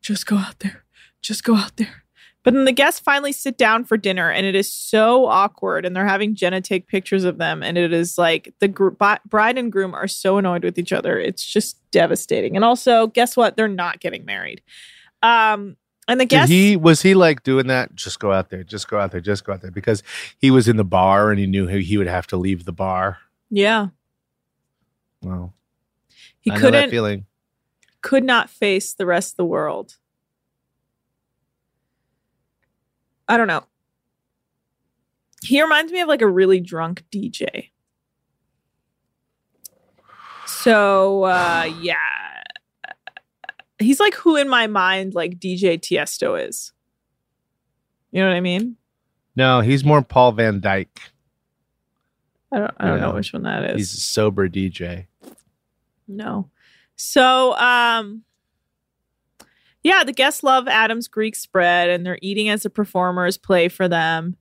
[0.02, 0.86] Just go out there.
[1.22, 2.04] Just go out there.
[2.48, 5.94] But then the guests finally sit down for dinner and it is so awkward and
[5.94, 9.58] they're having Jenna take pictures of them and it is like the gr- bi- bride
[9.58, 11.20] and groom are so annoyed with each other.
[11.20, 12.56] It's just devastating.
[12.56, 13.58] And also, guess what?
[13.58, 14.62] They're not getting married.
[15.22, 15.76] Um
[16.08, 17.94] and the Did he was he like doing that?
[17.96, 20.02] Just go out there, just go out there, just go out there because
[20.38, 23.18] he was in the bar and he knew he, would have to leave the bar.
[23.50, 23.88] Yeah.
[25.22, 25.54] Well,
[26.40, 27.26] He I couldn't feeling.
[28.02, 29.98] could not face the rest of the world.
[33.28, 33.64] I don't know.
[35.44, 37.70] He reminds me of like a really drunk DJ.
[40.46, 41.96] So uh yeah.
[43.80, 46.72] He's like who in my mind like DJ Tiesto is.
[48.12, 48.78] You know what I mean?
[49.36, 50.88] No, he's more Paul Van Dyk.
[52.52, 53.14] I don't I don't know Yeah.
[53.14, 53.76] which one that is.
[53.78, 55.08] He's a sober DJ.
[56.08, 56.50] No.
[56.96, 58.24] So, um,
[59.88, 63.88] yeah, the guests love Adam's Greek spread and they're eating as the performers play for
[63.88, 64.36] them.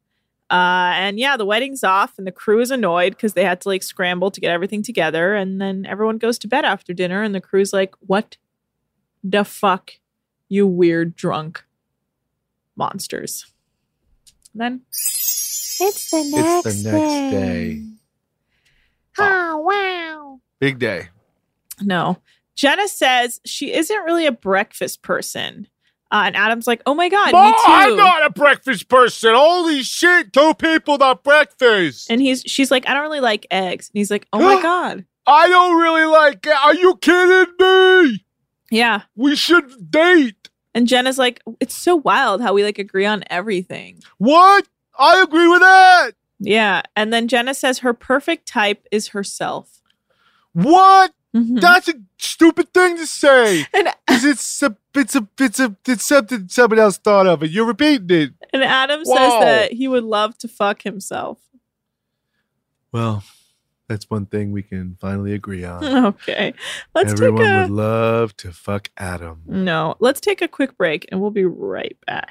[0.50, 3.68] Uh, and yeah, the wedding's off and the crew is annoyed because they had to
[3.68, 5.36] like scramble to get everything together.
[5.36, 8.36] And then everyone goes to bed after dinner and the crew's like, what
[9.22, 9.92] the fuck,
[10.48, 11.64] you weird drunk
[12.74, 13.46] monsters.
[14.52, 16.24] And then It's the
[16.64, 17.84] It's the next day.
[19.18, 20.40] Oh, wow.
[20.58, 21.08] Big day.
[21.80, 22.18] No.
[22.56, 25.68] Jenna says she isn't really a breakfast person.
[26.10, 27.56] Uh, and Adam's like, oh my God, me too.
[27.66, 29.34] I'm not a breakfast person.
[29.34, 32.08] Holy shit, two people not breakfast.
[32.10, 33.90] and he's she's like, I don't really like eggs.
[33.92, 35.04] And he's like, Oh my God.
[35.26, 36.56] I don't really like it.
[36.56, 38.24] Are you kidding me?
[38.70, 39.02] Yeah.
[39.16, 40.48] We should date.
[40.74, 44.00] And Jenna's like, It's so wild how we like agree on everything.
[44.18, 44.66] What?
[44.96, 46.12] I agree with that.
[46.38, 46.82] Yeah.
[46.94, 49.82] And then Jenna says her perfect type is herself.
[50.52, 51.12] What?
[51.36, 51.60] Mhm.
[51.60, 53.66] That's a stupid thing to say.
[53.74, 57.66] And, it's a, it's a, it's a, it's something someone else thought of, and you're
[57.66, 58.30] repeating it.
[58.52, 61.38] and Adam says that he would love to fuck himself.
[62.92, 63.22] Well,
[63.88, 65.84] that's one thing we can finally agree on.
[66.06, 66.54] Okay.
[66.94, 69.42] Let's Everyone take a would love to fuck Adam.
[69.46, 69.96] No.
[70.00, 72.30] Let's take a quick break and we'll be right back.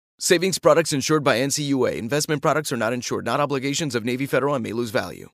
[0.23, 1.97] Savings products insured by NCUA.
[1.97, 5.29] Investment products are not insured, not obligations of Navy Federal and may lose value.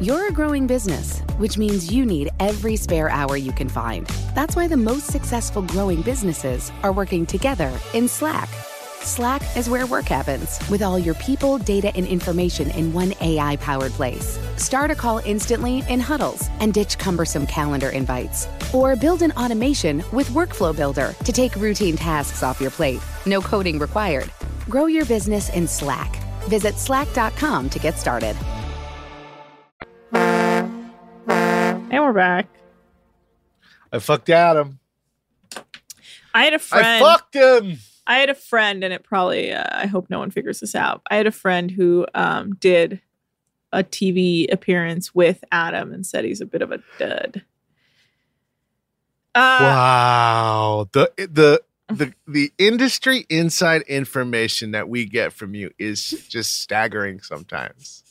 [0.00, 4.04] You're a growing business, which means you need every spare hour you can find.
[4.34, 8.48] That's why the most successful growing businesses are working together in Slack.
[9.04, 13.56] Slack is where work happens, with all your people, data, and information in one AI
[13.56, 14.38] powered place.
[14.56, 18.46] Start a call instantly in huddles and ditch cumbersome calendar invites.
[18.72, 23.00] Or build an automation with Workflow Builder to take routine tasks off your plate.
[23.26, 24.30] No coding required.
[24.68, 26.16] Grow your business in Slack.
[26.44, 28.36] Visit slack.com to get started.
[30.12, 32.46] And we're back.
[33.92, 34.78] I fucked Adam.
[36.32, 36.86] I had a friend.
[36.86, 37.78] I fucked him.
[38.06, 41.02] I had a friend, and it probably, uh, I hope no one figures this out.
[41.10, 43.00] I had a friend who um, did
[43.72, 47.42] a TV appearance with Adam and said he's a bit of a dud.
[49.34, 50.88] Uh, wow.
[50.92, 57.20] The the the the industry inside information that we get from you is just staggering
[57.20, 58.02] sometimes.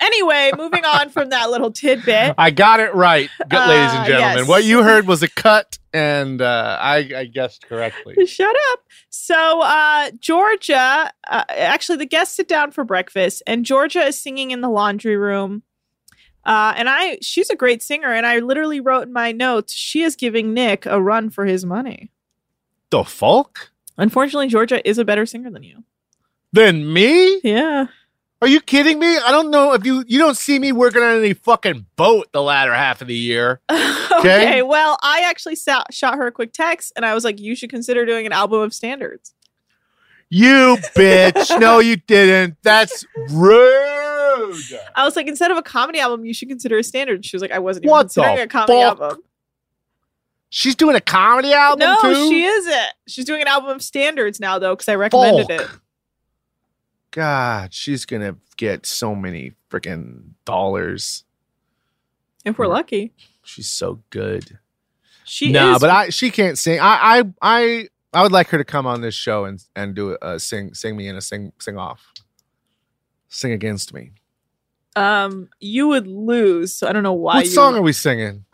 [0.00, 2.34] Anyway, moving on from that little tidbit.
[2.38, 4.38] I got it right, Uh, ladies and gentlemen.
[4.38, 4.48] yes.
[4.48, 8.14] What you heard was a cut, and uh, I, I guessed correctly.
[8.26, 8.80] Shut up.
[9.10, 14.50] So, uh, Georgia, uh, actually, the guests sit down for breakfast, and Georgia is singing
[14.50, 15.62] in the laundry room.
[16.44, 20.02] Uh, and I, she's a great singer, and I literally wrote in my notes, she
[20.02, 22.10] is giving Nick a run for his money.
[22.90, 23.70] The fuck?
[23.96, 25.84] Unfortunately, Georgia is a better singer than you.
[26.52, 27.40] Than me?
[27.44, 27.86] Yeah.
[28.42, 29.16] Are you kidding me?
[29.18, 32.42] I don't know if you you don't see me working on any fucking boat the
[32.42, 33.60] latter half of the year.
[34.22, 34.62] Okay.
[34.62, 37.70] Well, I actually sa- shot her a quick text, and I was like, you should
[37.70, 39.34] consider doing an album of standards.
[40.28, 41.58] You bitch.
[41.58, 42.56] no, you didn't.
[42.62, 44.78] That's rude.
[44.94, 47.24] I was like, instead of a comedy album, you should consider a standard.
[47.24, 49.00] She was like, I wasn't even What considering a comedy fuck?
[49.00, 49.22] album.
[50.50, 52.28] She's doing a comedy album No, too?
[52.28, 52.92] she isn't.
[53.08, 55.60] She's doing an album of standards now, though, because I recommended Fuck.
[55.62, 55.80] it.
[57.12, 61.24] God, she's gonna get so many freaking dollars.
[62.44, 63.12] If we're lucky,
[63.44, 64.58] She's so good.
[65.24, 65.52] she is.
[65.52, 65.80] no, is.
[65.80, 66.80] but I she can't sing.
[66.80, 70.16] I I I I would like her to come on this show and and do
[70.20, 72.12] a sing sing me in a sing sing off.
[73.28, 74.12] Sing against me.
[74.96, 76.74] um, you would lose.
[76.74, 77.36] So I don't know why.
[77.36, 78.44] what song are we singing?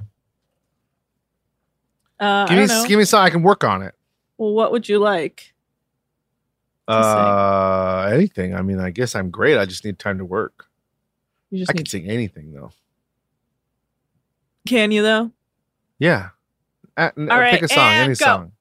[2.20, 3.94] Uh, give I me give me a song I can work on it.
[4.36, 5.52] well, what would you like?
[6.89, 8.55] Uh, anything.
[8.55, 9.59] I mean, I guess I'm great.
[9.59, 10.66] I just need time to work.
[11.51, 12.72] You just I can sing anything though.
[14.66, 15.32] Can you though?
[15.99, 16.30] Yeah.
[16.97, 18.14] Uh, All right, pick a song, any go.
[18.14, 18.53] song.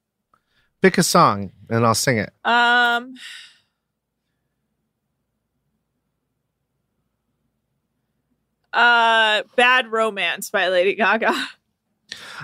[0.81, 2.33] Pick a song and I'll sing it.
[2.43, 3.15] Um.
[8.73, 11.33] Uh, Bad Romance by Lady Gaga.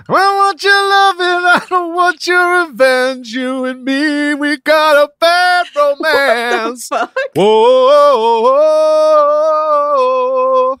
[0.08, 3.32] I want your love and I don't want your revenge.
[3.32, 6.88] You and me, we got a bad romance.
[6.90, 8.42] Whoa, whoa,
[9.96, 10.80] whoa.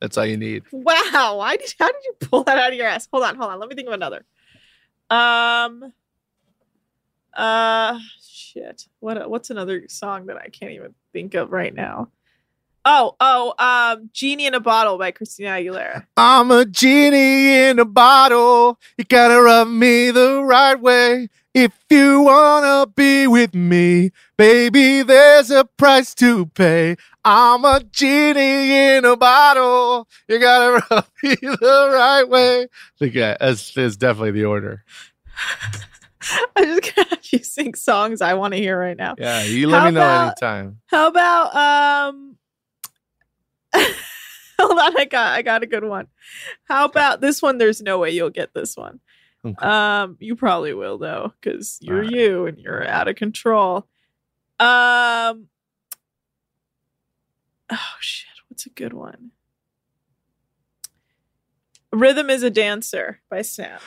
[0.00, 0.64] That's all you need.
[0.72, 3.08] Wow, why did how did you pull that out of your ass?
[3.12, 3.58] Hold on, hold on.
[3.60, 4.24] Let me think of another.
[5.10, 5.92] Um.
[7.34, 8.86] Uh, shit.
[9.00, 12.10] What what's another song that I can't even think of right now?
[12.90, 16.06] Oh, oh, um, Genie in a Bottle by Christina Aguilera.
[16.16, 18.78] I'm a genie in a bottle.
[18.96, 21.28] You gotta rub me the right way.
[21.52, 26.96] If you wanna be with me, baby, there's a price to pay.
[27.26, 30.08] I'm a genie in a bottle.
[30.26, 32.62] You gotta rub me the right way.
[32.62, 32.66] I
[32.98, 34.82] think that's, that's definitely the order.
[36.56, 39.14] I just gotta have you sing songs I want to hear right now.
[39.18, 40.80] Yeah, you let How me know about- anytime.
[40.86, 42.36] How about um
[44.60, 46.08] Hold on, I got I got a good one.
[46.64, 47.58] How about this one?
[47.58, 49.00] There's no way you'll get this one.
[49.58, 53.86] Um, you probably will though, because you're you and you're out of control.
[54.58, 55.48] Um
[57.70, 59.30] Oh shit, what's a good one?
[61.92, 63.78] Rhythm is a Dancer by Sam.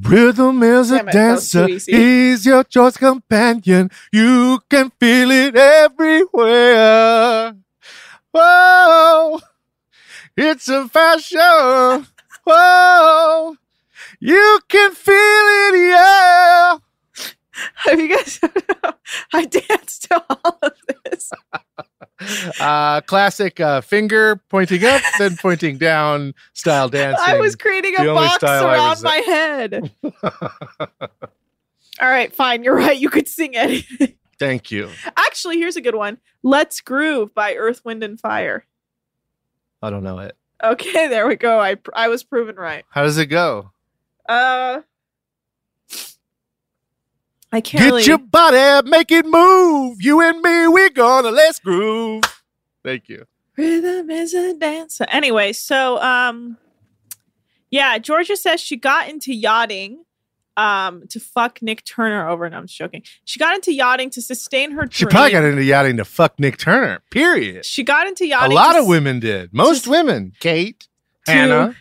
[0.00, 1.96] Rhythm is a it, that was too dancer.
[1.96, 3.90] He's your choice companion.
[4.12, 7.54] You can feel it everywhere.
[8.34, 9.38] Whoa,
[10.36, 12.08] it's a fashion.
[12.44, 13.56] Whoa,
[14.18, 16.78] you can feel it, yeah.
[17.76, 18.40] Have you guys
[19.32, 20.72] I danced to all of
[21.04, 21.30] this.
[22.58, 27.22] Uh, classic uh, finger pointing up, then pointing down style dancing.
[27.26, 29.92] I was creating a box around my head.
[32.00, 32.62] All right, fine.
[32.64, 32.96] You're right.
[32.96, 34.14] You could sing anything.
[34.44, 34.90] Thank you.
[35.16, 36.18] Actually, here's a good one.
[36.42, 38.66] Let's Groove by Earth, Wind, and Fire.
[39.82, 40.36] I don't know it.
[40.62, 41.58] Okay, there we go.
[41.60, 42.84] I I was proven right.
[42.90, 43.70] How does it go?
[44.28, 44.80] Uh,
[47.52, 48.02] I can't Get really.
[48.04, 50.02] your body, make it move.
[50.02, 52.24] You and me, we're gonna let's groove.
[52.82, 53.24] Thank you.
[53.56, 55.06] Rhythm is a dancer.
[55.08, 56.58] Anyway, so um,
[57.70, 60.04] yeah, Georgia says she got into yachting,
[60.56, 62.44] um, to fuck Nick Turner over.
[62.44, 63.02] And I'm just joking.
[63.24, 64.86] She got into yachting to sustain her.
[64.90, 67.02] She probably got into yachting to fuck Nick Turner.
[67.10, 67.64] Period.
[67.64, 68.52] She got into yachting.
[68.52, 69.52] A lot of women did.
[69.52, 70.32] Most women.
[70.40, 70.86] Kate,
[71.26, 71.74] Hannah,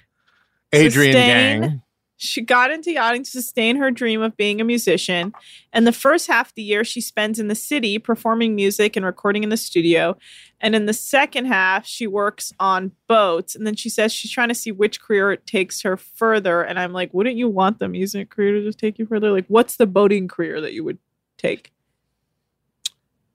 [0.74, 1.14] Adrienne
[1.62, 1.83] Gang.
[2.24, 5.34] She got into yachting to sustain her dream of being a musician.
[5.74, 9.06] And the first half of the year she spends in the city performing music and
[9.06, 10.16] recording in the studio.
[10.62, 13.56] And in the second half, she works on boats.
[13.56, 16.62] And then she says she's trying to see which career it takes her further.
[16.62, 19.32] And I'm like, wouldn't you want the music career to just take you further?
[19.32, 21.00] Like, what's the boating career that you would
[21.38, 21.74] take?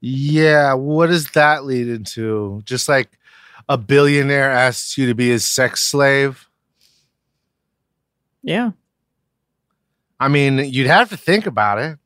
[0.01, 2.61] Yeah, what does that lead into?
[2.65, 3.19] Just like
[3.67, 6.47] a billionaire asks you to be his sex slave.
[8.41, 8.71] Yeah.
[10.19, 11.97] I mean, you'd have to think about it.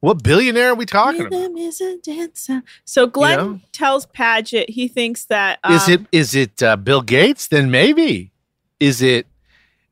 [0.00, 1.30] What billionaire are we talking about?
[1.30, 2.62] Rhythm is a dancer.
[2.84, 3.60] So Glenn know?
[3.70, 7.46] tells Paget he thinks that um, Is it is it uh, Bill Gates?
[7.46, 8.32] Then maybe.
[8.80, 9.28] Is it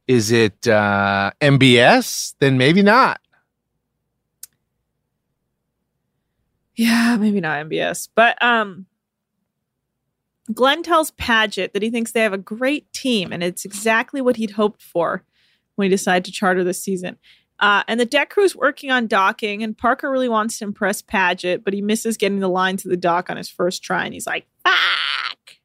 [0.09, 2.35] is it uh, MBS?
[2.41, 3.20] Then maybe not.
[6.74, 8.09] Yeah, maybe not MBS.
[8.12, 8.87] But um
[10.53, 14.35] Glenn tells Paget that he thinks they have a great team and it's exactly what
[14.35, 15.22] he'd hoped for
[15.81, 17.16] when he decided to charter this season.
[17.59, 21.03] Uh, and the deck crew is working on docking, and Parker really wants to impress
[21.03, 24.14] Paget, but he misses getting the line to the dock on his first try, and
[24.14, 25.57] he's like, "Fuck!"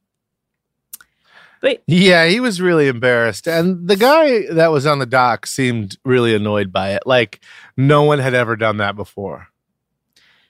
[1.62, 3.48] But Yeah, he was really embarrassed.
[3.48, 7.04] And the guy that was on the dock seemed really annoyed by it.
[7.06, 7.40] Like
[7.78, 9.48] no one had ever done that before.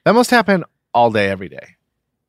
[0.04, 0.64] That must happen
[0.94, 1.76] all day, every day.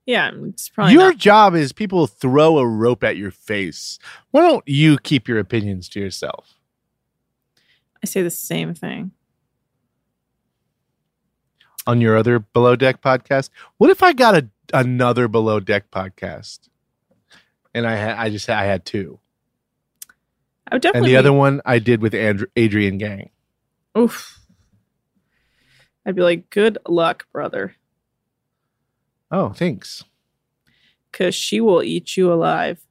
[0.05, 3.99] yeah, it's probably your not- job is people throw a rope at your face.
[4.31, 6.53] Why don't you keep your opinions to yourself?
[8.07, 9.11] I say the same thing.
[11.89, 16.69] On your other below deck podcast, what if I got a another below deck podcast,
[17.75, 19.19] and I had I just I had two,
[20.71, 21.09] I would definitely.
[21.11, 23.31] and the other one I did with Andrew, Adrienne Gang.
[23.99, 24.39] Oof.
[26.07, 27.75] I'd be like, "Good luck, brother,"
[29.33, 30.05] Oh, thanks.
[31.11, 32.87] because she will eat you alive.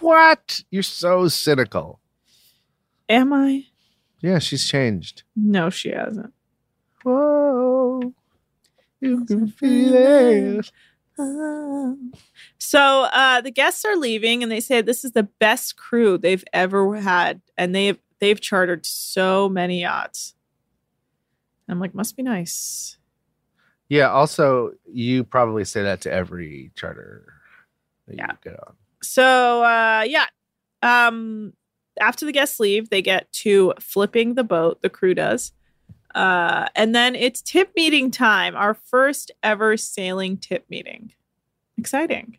[0.00, 0.62] What?
[0.70, 2.00] You're so cynical.
[3.10, 3.66] Am I?
[4.20, 5.22] Yeah, she's changed.
[5.36, 6.32] No, she hasn't.
[7.04, 8.12] Whoa,
[9.00, 10.70] you can feel it.
[12.58, 16.44] So uh, the guests are leaving, and they say this is the best crew they've
[16.52, 20.34] ever had, and they've they've chartered so many yachts.
[21.68, 22.98] I'm like, must be nice.
[23.88, 24.10] Yeah.
[24.10, 27.32] Also, you probably say that to every charter
[28.06, 28.74] that you get on.
[29.02, 30.26] So uh, yeah,
[30.82, 31.52] um,
[32.00, 34.82] after the guests leave, they get to flipping the boat.
[34.82, 35.52] The crew does,
[36.14, 38.56] uh, and then it's tip meeting time.
[38.56, 41.12] Our first ever sailing tip meeting.
[41.76, 42.38] Exciting.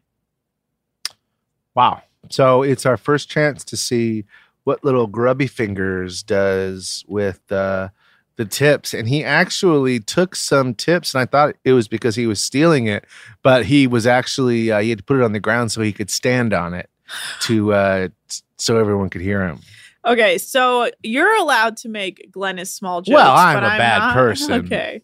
[1.76, 2.04] Wow.
[2.30, 4.26] So it's our first chance to see
[4.64, 7.90] what little Grubby Fingers does with uh,
[8.36, 8.94] the tips.
[8.94, 12.88] And he actually took some tips, and I thought it was because he was stealing
[12.88, 13.06] it,
[13.42, 15.94] but he was actually, uh, he had to put it on the ground so he
[15.94, 16.90] could stand on it
[17.42, 18.08] to, uh,
[18.60, 19.60] so everyone could hear him.
[20.06, 23.16] Okay, so you're allowed to make Glennis small jokes.
[23.16, 24.14] Well, I'm a bad not.
[24.16, 24.66] person.
[24.66, 25.02] Okay,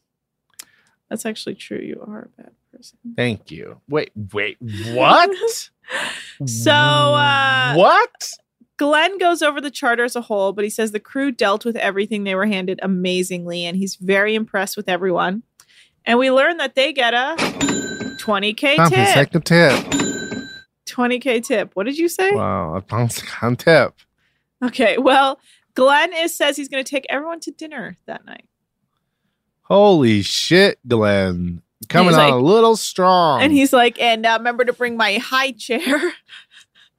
[1.10, 1.80] that's actually true.
[1.80, 2.97] You are a bad person.
[3.16, 3.82] Thank you.
[3.89, 4.58] Wait, wait,
[4.93, 5.30] what?
[6.47, 8.34] So, uh, what?
[8.78, 11.76] Glenn goes over the charter as a whole, but he says the crew dealt with
[11.76, 15.43] everything they were handed amazingly, and he's very impressed with everyone.
[16.03, 19.32] And we learn that they get a 20k tip.
[19.32, 20.05] the tip.
[20.86, 21.71] 20k tip.
[21.73, 22.31] What did you say?
[22.31, 23.93] Wow, a pound tip.
[24.63, 25.39] Okay, well,
[25.73, 28.45] Glenn is says he's going to take everyone to dinner that night.
[29.63, 31.61] Holy shit, Glenn.
[31.89, 33.41] Coming on like- a little strong.
[33.41, 36.13] And he's like, and uh, remember to bring my high chair.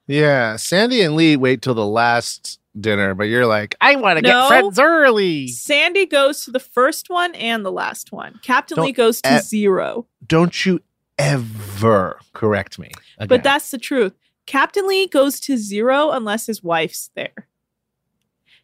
[0.08, 4.22] Yeah, Sandy and Lee wait till the last dinner, but you're like, I want to
[4.22, 4.42] No.
[4.42, 5.48] get friends early.
[5.48, 8.38] Sandy goes to the first one and the last one.
[8.44, 10.06] Captain Don't Lee goes to zero.
[10.24, 10.80] Don't you
[11.18, 12.90] ever correct me.
[13.18, 13.28] Again.
[13.28, 14.14] But that's the truth.
[14.46, 17.48] Captain Lee goes to zero unless his wife's there.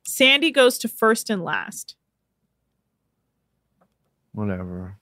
[0.05, 1.97] Sandy goes to first and last.
[4.33, 4.97] whatever.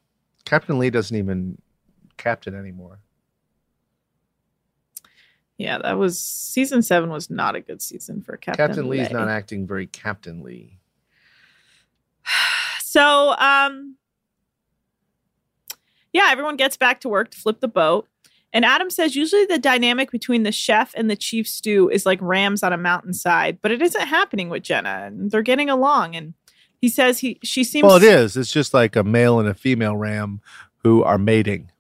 [0.45, 1.59] Captain Lee doesn't even
[2.17, 2.99] captain anymore.
[5.57, 9.13] Yeah, that was season seven was not a good season for Captain, Captain, Lee's Lee.
[9.13, 10.79] not acting very Captain Lee.
[12.83, 13.95] So, um,
[16.13, 18.07] yeah, everyone gets back to work to flip the boat.
[18.53, 22.19] And Adam says usually the dynamic between the chef and the chief stew is like
[22.21, 26.17] rams on a mountainside, but it isn't happening with Jenna, and they're getting along.
[26.17, 26.35] And
[26.81, 28.37] he says he she seems Well, it is.
[28.37, 30.41] It's just like a male and a female ram
[30.79, 31.71] who are mating.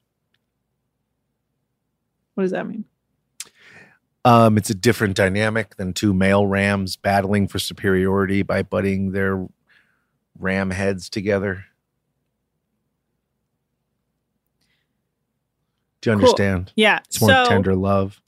[2.34, 2.84] What does that mean?
[4.24, 9.46] Um, it's a different dynamic than two male rams battling for superiority by butting their
[10.38, 11.64] ram heads together.
[16.00, 16.24] Do you Cool.
[16.24, 16.72] understand?
[16.76, 17.00] Yeah.
[17.06, 18.20] It's more so, tender love.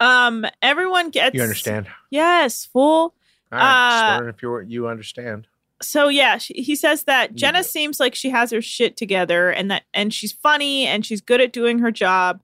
[0.00, 1.86] Um, everyone gets You understand?
[2.10, 3.14] Yes, full.
[3.52, 5.46] All right, Uh, if you you understand.
[5.80, 9.70] so yeah, she, he says that Jenna seems like she has her shit together, and
[9.70, 12.42] that and she's funny and she's good at doing her job,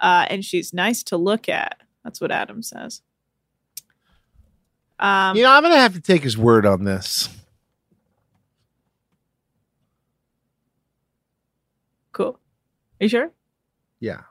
[0.00, 1.78] uh, and she's nice to look at.
[2.04, 3.02] That's what Adam says.
[5.00, 7.28] Um, you know, I'm gonna have to take his word on this.
[12.12, 12.38] cool.
[13.00, 13.30] Are you sure?
[14.00, 14.22] Yeah.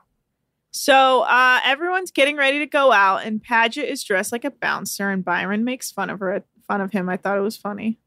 [0.72, 5.10] So uh, everyone's getting ready to go out, and Paget is dressed like a bouncer,
[5.10, 7.08] and Byron makes fun of her, fun of him.
[7.08, 7.98] I thought it was funny.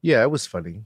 [0.00, 0.84] Yeah, it was funny.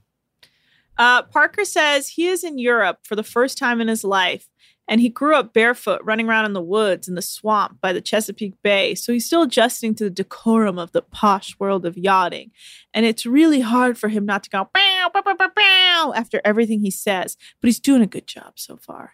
[0.96, 4.48] Uh, Parker says he is in Europe for the first time in his life,
[4.88, 8.00] and he grew up barefoot, running around in the woods in the swamp by the
[8.00, 8.94] Chesapeake Bay.
[8.96, 12.50] So he's still adjusting to the decorum of the posh world of yachting,
[12.92, 16.40] and it's really hard for him not to go bow, bow, bow, bow, bow after
[16.44, 17.36] everything he says.
[17.60, 19.12] But he's doing a good job so far.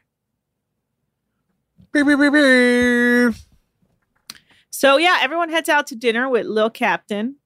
[4.71, 7.37] So yeah, everyone heads out to dinner with Lil Captain,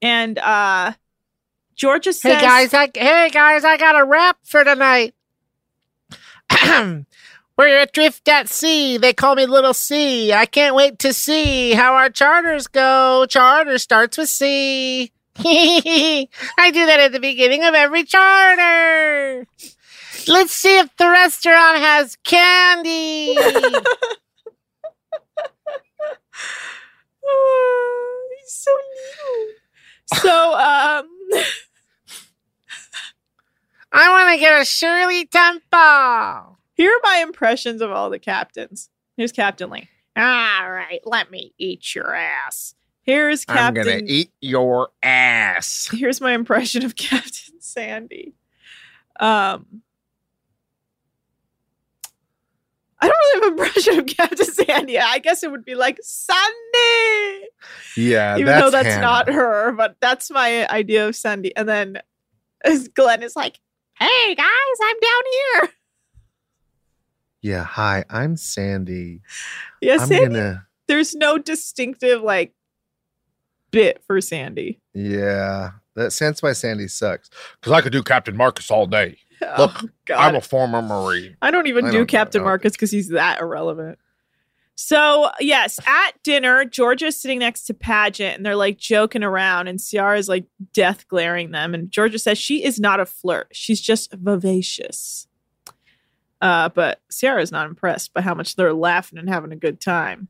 [0.00, 0.92] and uh,
[1.76, 5.14] Georgia says, Hey guys, I hey guys, I got a rap for tonight.
[7.58, 8.96] We're adrift at sea.
[8.96, 10.32] They call me Little C.
[10.32, 13.26] I can't wait to see how our charters go.
[13.28, 15.12] Charter starts with C.
[15.38, 16.26] I
[16.72, 19.46] do that at the beginning of every charter.
[20.28, 23.34] Let's see if the restaurant has candy.
[23.34, 23.42] he's
[28.46, 29.48] so little.
[30.14, 31.08] So um,
[33.92, 36.58] I want to get a Shirley Temple.
[36.74, 38.90] here are my impressions of all the captains.
[39.16, 39.88] Here's Captain Lee.
[40.16, 42.74] All right, let me eat your ass.
[43.02, 43.64] Here's Captain.
[43.64, 45.88] I'm gonna eat your ass.
[45.92, 48.34] Here's my impression of Captain Sandy.
[49.18, 49.82] Um,
[53.02, 54.98] I don't really have an impression of Captain Sandy.
[54.98, 57.48] I guess it would be like Sandy,
[57.96, 59.02] Yeah, even that's though that's Hannah.
[59.02, 59.72] not her.
[59.72, 61.54] But that's my idea of Sandy.
[61.56, 62.00] And then
[62.64, 63.58] as Glenn is like,
[63.98, 64.46] "Hey guys,
[64.84, 65.68] I'm down here."
[67.42, 69.20] Yeah, hi, I'm Sandy.
[69.80, 70.26] Yeah, I'm Sandy.
[70.36, 70.66] gonna.
[70.86, 72.52] There's no distinctive like
[73.72, 74.80] bit for Sandy.
[74.94, 77.30] Yeah, that sense why Sandy sucks.
[77.60, 79.18] Because I could do Captain Marcus all day.
[79.58, 79.76] Oh,
[80.16, 81.36] I'm a former Marine.
[81.40, 83.98] I don't even I do don't- Captain Marcus because he's that irrelevant.
[84.74, 89.78] So yes, at dinner, Georgia's sitting next to Paget and they're like joking around, and
[89.78, 91.74] Ciara's like death glaring them.
[91.74, 95.28] And Georgia says she is not a flirt; she's just vivacious.
[96.40, 99.80] Uh, but Ciara is not impressed by how much they're laughing and having a good
[99.80, 100.28] time.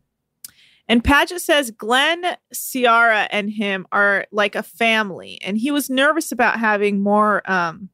[0.88, 6.32] And Paget says Glenn, Ciara, and him are like a family, and he was nervous
[6.32, 7.88] about having more um,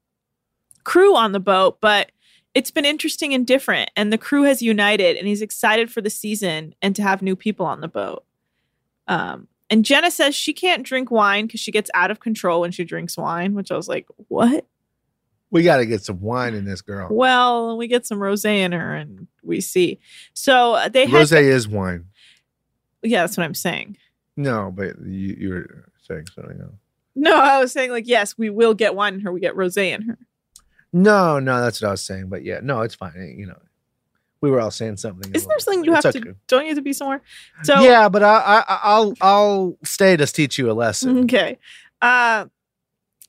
[0.89, 2.13] crew on the boat, but
[2.55, 3.91] it's been interesting and different.
[3.95, 7.37] And the crew has united, and he's excited for the season and to have new
[7.37, 8.25] people on the boat.
[9.07, 12.71] Um, and Jenna says she can't drink wine because she gets out of control when
[12.71, 14.67] she drinks wine, which I was like, what?
[15.51, 17.09] We got to get some wine in this girl.
[17.11, 19.99] Well, we get some rose in her, and we see.
[20.33, 22.07] So uh, they had, Rose is wine.
[23.03, 23.99] yeah, that's what I'm saying.
[24.39, 26.81] No, but you, you were saying something else.
[27.15, 29.33] No, I was saying like, yes, we will get wine in her.
[29.33, 30.19] We get rose in her.
[30.93, 32.29] No, no, that's what I was saying.
[32.29, 33.35] But yeah, no, it's fine.
[33.39, 33.59] You know,
[34.41, 35.33] we were all saying something.
[35.35, 36.21] Isn't there something you have It's to?
[36.21, 36.39] okay.
[36.47, 37.23] Don't you have to be somewhere?
[37.65, 41.25] So yeah, but I, I, I'll, I'll stay to teach you a lesson.
[41.25, 41.59] Okay.
[42.01, 42.47] Uh,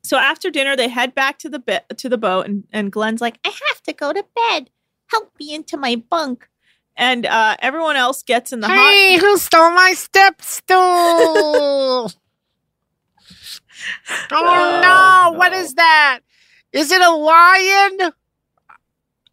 [0.03, 3.21] so after dinner, they head back to the be- to the boat, and, and Glenn's
[3.21, 4.69] like, "I have to go to bed.
[5.07, 6.47] Help me into my bunk."
[6.95, 9.21] And uh, everyone else gets in the Hey, hot.
[9.21, 10.77] who stole my step stool?
[14.31, 16.19] oh no, what is that?
[16.71, 18.13] Is it a lion?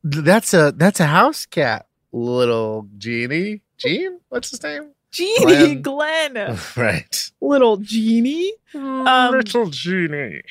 [0.02, 3.62] That's a, that's a house cat, little genie.
[3.78, 4.92] Gene, what's his name?
[5.10, 6.32] Genie, Glenn.
[6.34, 8.52] Glenn, right, little genie.
[8.74, 10.42] Um, little genie.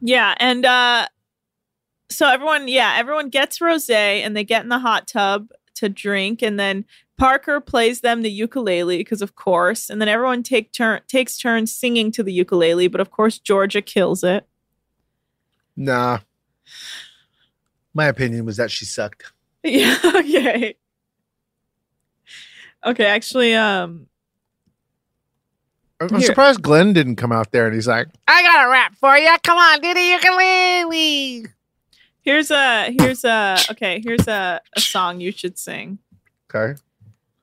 [0.00, 1.06] Yeah, and uh
[2.10, 6.42] so everyone, yeah, everyone gets rosé and they get in the hot tub to drink
[6.42, 6.84] and then
[7.18, 11.72] Parker plays them the ukulele because of course, and then everyone take turn takes turns
[11.72, 14.46] singing to the ukulele, but of course Georgia kills it.
[15.76, 16.18] Nah.
[17.94, 19.32] My opinion was that she sucked.
[19.64, 19.96] Yeah.
[20.04, 20.74] Okay.
[22.84, 23.04] Okay.
[23.06, 24.08] Actually, um,
[26.00, 29.16] I'm surprised Glenn didn't come out there and he's like, I got a rap for
[29.16, 29.30] you.
[29.44, 31.46] Come on, Diddy Ukulele.
[32.22, 34.00] here's a here's a okay.
[34.04, 35.98] Here's a, a song you should sing.
[36.52, 36.74] okay.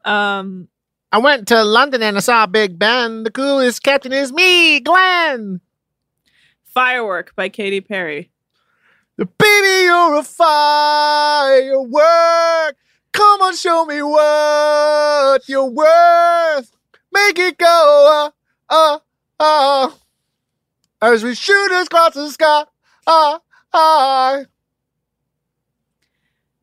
[0.04, 0.68] Um,
[1.12, 3.24] I went to London and I saw Big Ben.
[3.24, 5.62] The coolest captain is me, Glenn.
[6.80, 8.32] Firework by Katy Perry.
[9.18, 11.98] The baby, you're a firework.
[13.12, 16.72] Come on, show me what you're worth.
[17.12, 18.32] Make it go,
[18.70, 19.00] uh, uh,
[19.42, 19.92] uh.
[21.02, 22.64] As we shoot across the sky,
[23.06, 23.40] uh,
[23.74, 24.44] uh.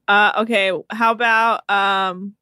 [0.08, 0.72] Uh, okay.
[0.88, 2.36] How about um,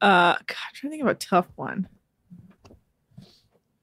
[0.00, 1.88] uh, God, I'm trying to think of a tough one.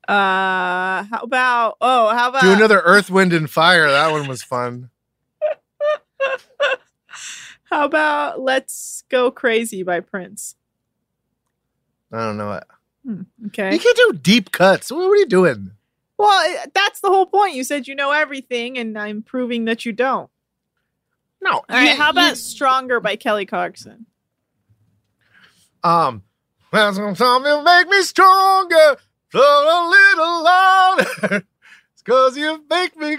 [0.07, 3.89] Uh, how about oh, how about Do another Earth, Wind, and Fire.
[3.89, 4.89] That one was fun.
[7.63, 10.55] how about Let's Go Crazy by Prince?
[12.11, 12.63] I don't know it.
[13.05, 13.73] Hmm, okay.
[13.73, 14.91] You can't do deep cuts.
[14.91, 15.71] What, are you doing?
[16.17, 17.55] Well, that's the whole point.
[17.55, 20.29] You said you know everything, and I'm proving that you don't.
[21.41, 21.51] No.
[21.51, 21.91] All right.
[21.91, 24.05] you- how about you- Stronger by Kelly Clarkson?
[25.83, 26.23] Um,
[26.71, 28.97] sometimes you make me stronger,
[29.39, 31.45] a little louder.
[31.93, 33.17] it's cause you make me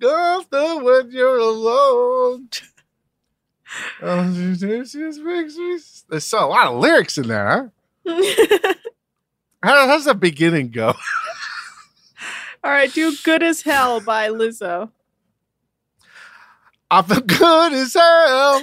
[0.00, 2.48] faster when you're alone.
[4.02, 5.78] Oh, it just makes me.
[6.10, 7.72] There's so, a lot of lyrics in there,
[8.06, 8.14] huh?
[9.62, 10.88] How how's the beginning go?
[12.62, 12.92] All right.
[12.92, 14.90] Do Good as Hell by Lizzo.
[16.90, 18.62] I feel good as hell.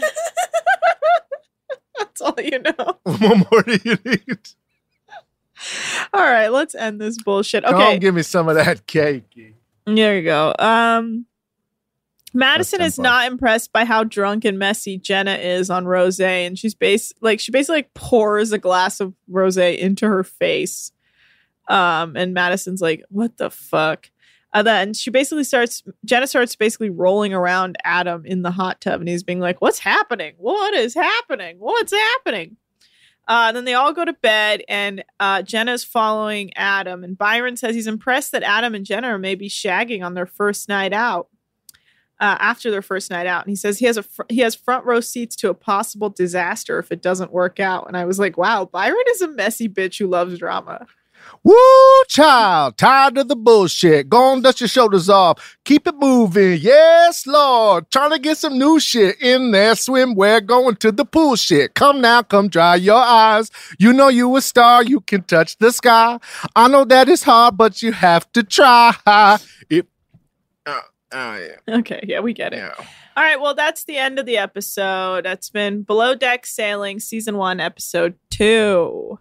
[1.97, 2.99] That's all you know.
[3.01, 4.37] what more do you need?
[6.13, 7.63] All right, let's end this bullshit.
[7.63, 9.23] Come Okay, give me some of that cake.
[9.85, 10.53] there you go.
[10.57, 11.25] Um,
[12.33, 16.75] Madison is not impressed by how drunk and messy Jenna is on rose, and she's
[16.75, 20.91] base like she basically like pours a glass of rose into her face.
[21.67, 24.09] Um, and Madison's like, "What the fuck?"
[24.53, 25.83] And then she basically starts.
[26.05, 29.79] Jenna starts basically rolling around Adam in the hot tub, and he's being like, "What's
[29.79, 30.33] happening?
[30.37, 31.57] What is happening?
[31.59, 32.57] What's happening?"
[33.29, 37.03] Uh, then they all go to bed, and uh, Jenna's following Adam.
[37.03, 40.67] And Byron says he's impressed that Adam and Jenna are maybe shagging on their first
[40.67, 41.29] night out.
[42.21, 44.53] Uh, after their first night out, and he says he has a fr- he has
[44.53, 47.87] front row seats to a possible disaster if it doesn't work out.
[47.87, 50.85] And I was like, wow, Byron is a messy bitch who loves drama.
[51.43, 54.09] Woo, child, tired of the bullshit.
[54.09, 55.57] Go on, dust your shoulders off.
[55.65, 56.59] Keep it moving.
[56.61, 57.89] Yes, Lord.
[57.91, 59.73] Trying to get some new shit in there.
[59.73, 61.73] Swimwear going to the pool shit.
[61.75, 63.51] Come now, come dry your eyes.
[63.77, 64.83] You know you a star.
[64.83, 66.19] You can touch the sky.
[66.55, 68.93] I know that is hard, but you have to try.
[69.69, 69.87] It,
[70.65, 70.79] uh,
[71.11, 71.75] oh, yeah.
[71.77, 72.63] Okay, yeah, we get it.
[73.19, 75.25] All right, well, that's the end of the episode.
[75.25, 79.19] That's been Below Deck Sailing, Season 1, Episode 2.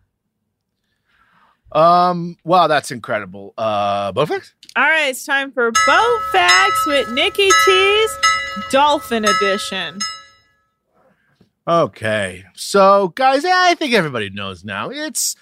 [1.72, 3.54] Um, wow, that's incredible.
[3.58, 4.52] Uh, Bowflex?
[4.76, 8.10] All right, it's time for Bow Facts with Nikki T's
[8.70, 9.98] Dolphin Edition.
[11.66, 12.44] Okay.
[12.54, 14.88] So, guys, I think everybody knows now.
[14.88, 15.36] It's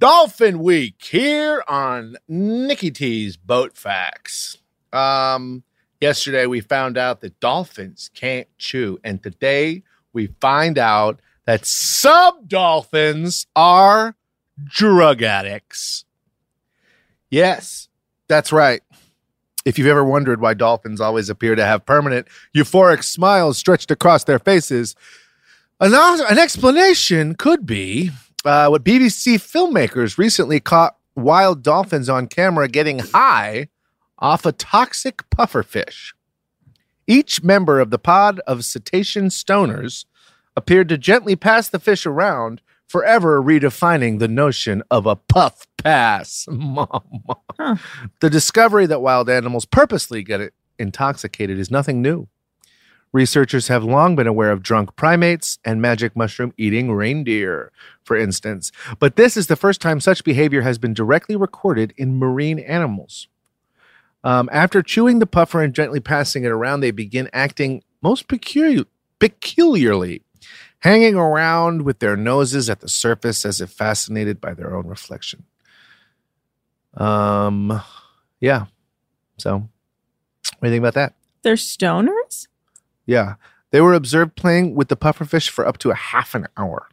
[0.00, 4.58] Dolphin Week here on Nikki T's Boat Facts.
[4.92, 5.62] Um,
[6.00, 12.46] yesterday we found out that dolphins can't chew, and today we find out that some
[12.46, 14.16] dolphins are
[14.64, 16.04] drug addicts.
[17.30, 17.88] Yes,
[18.28, 18.80] that's right.
[19.64, 24.24] If you've ever wondered why dolphins always appear to have permanent euphoric smiles stretched across
[24.24, 24.94] their faces,
[25.80, 28.10] an, an explanation could be
[28.44, 33.68] uh, what BBC filmmakers recently caught wild dolphins on camera getting high
[34.18, 36.14] off a toxic pufferfish.
[37.06, 40.04] Each member of the pod of cetacean stoners
[40.56, 46.46] appeared to gently pass the fish around, forever redefining the notion of a puff pass.
[46.50, 47.00] Mama.
[48.20, 52.28] The discovery that wild animals purposely get intoxicated is nothing new.
[53.12, 57.72] Researchers have long been aware of drunk primates and magic mushroom eating reindeer,
[58.04, 62.18] for instance, but this is the first time such behavior has been directly recorded in
[62.18, 63.28] marine animals.
[64.24, 68.84] Um, after chewing the puffer and gently passing it around, they begin acting most peculiar,
[69.20, 70.22] peculiarly,
[70.80, 75.44] hanging around with their noses at the surface as if fascinated by their own reflection.
[76.94, 77.82] Um,
[78.40, 78.66] yeah.
[79.38, 81.14] So, what do you think about that?
[81.42, 82.48] They're stoners?
[83.06, 83.34] Yeah.
[83.70, 86.88] They were observed playing with the pufferfish for up to a half an hour.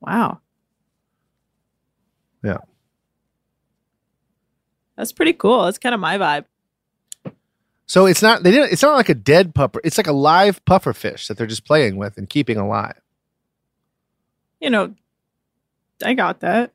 [0.00, 0.40] Wow.
[2.44, 2.58] Yeah.
[4.96, 5.64] That's pretty cool.
[5.64, 6.44] That's kind of my vibe.
[7.86, 8.72] So it's not they didn't.
[8.72, 9.80] It's not like a dead puffer.
[9.82, 13.00] It's like a live pufferfish that they're just playing with and keeping alive.
[14.60, 14.94] You know,
[16.04, 16.72] I got that.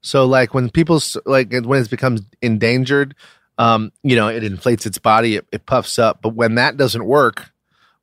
[0.00, 3.14] So like when people like when it becomes endangered,
[3.58, 6.20] um, you know, it inflates its body, it, it puffs up.
[6.22, 7.52] But when that doesn't work,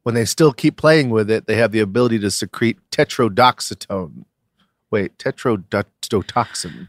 [0.03, 4.25] when they still keep playing with it, they have the ability to secrete tetrodoxetone.
[4.91, 6.87] Wait, tetrodotoxin,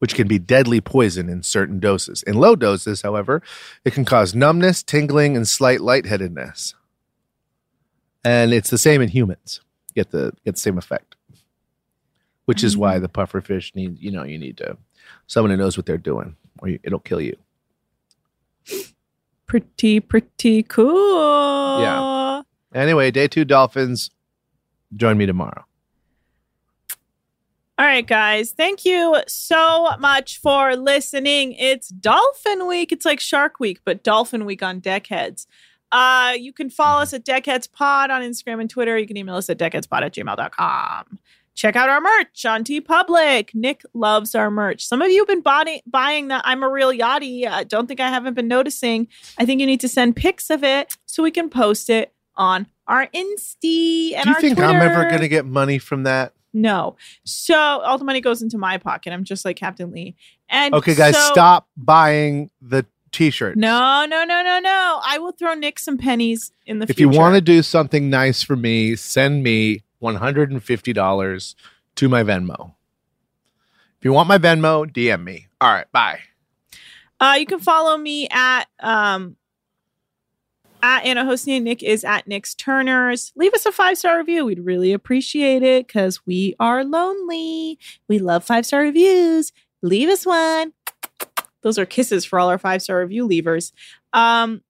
[0.00, 2.22] which can be deadly poison in certain doses.
[2.24, 3.42] In low doses, however,
[3.84, 6.74] it can cause numbness, tingling, and slight lightheadedness.
[8.24, 9.60] And it's the same in humans.
[9.96, 11.16] Get the get the same effect
[12.44, 13.02] which is why mm-hmm.
[13.02, 14.76] the puffer fish need you know you need to
[15.26, 17.36] someone who knows what they're doing or you, it'll kill you
[19.46, 21.80] Pretty, pretty cool.
[21.80, 22.42] Yeah.
[22.74, 24.10] anyway day two dolphins
[24.94, 25.64] join me tomorrow
[27.78, 28.52] All right, guys.
[28.52, 31.52] Thank you so much for listening.
[31.52, 32.90] It's Dolphin Week.
[32.90, 35.46] It's like Shark Week, but Dolphin Week on Deckheads.
[35.96, 38.98] Uh, you can follow us at Deckheads Pod on Instagram and Twitter.
[38.98, 41.18] You can email us at deckheadspod at gmail.com.
[41.54, 43.54] Check out our merch on TeePublic.
[43.54, 44.86] Nick loves our merch.
[44.86, 47.46] Some of you have been buying, buying the I'm a real yachty.
[47.46, 49.08] I don't think I haven't been noticing.
[49.38, 52.66] I think you need to send pics of it so we can post it on
[52.86, 56.96] our Insta and do you think i'm ever going to get money from that No.
[57.24, 59.14] So all the money goes into my pocket.
[59.14, 60.14] I'm just like Captain Lee.
[60.50, 65.00] And okay guys so- stop buying the t-shirt No, no, no, no, no.
[65.04, 67.12] I will throw Nick some pennies in the if future.
[67.12, 71.54] you want to do something nice for me send me $150
[71.96, 72.74] to my venmo
[73.98, 76.18] if you want my venmo dm me all right bye
[77.18, 79.36] Uh, you can follow me at um
[80.82, 81.60] at Anna Hosni.
[81.62, 83.32] Nick is at Nick's Turners.
[83.34, 84.44] Leave us a five star review.
[84.44, 87.78] We'd really appreciate it because we are lonely.
[88.08, 89.52] We love five star reviews.
[89.82, 90.74] Leave us one.
[91.66, 93.72] Those are kisses for all our five star review leavers.
[94.12, 94.62] Um,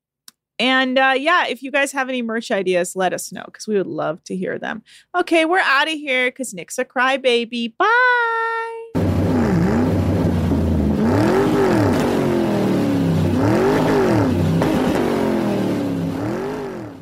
[0.59, 3.77] and uh, yeah, if you guys have any merch ideas, let us know because we
[3.77, 4.83] would love to hear them.
[5.15, 7.77] Okay, we're out of here because Nick's a crybaby.
[7.77, 7.87] Bye.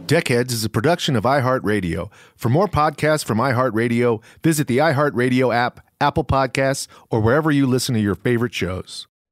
[0.06, 2.10] Deckheads is a production of iHeartRadio.
[2.34, 7.94] For more podcasts from iHeartRadio, visit the iHeartRadio app, Apple Podcasts, or wherever you listen
[7.94, 9.06] to your favorite shows.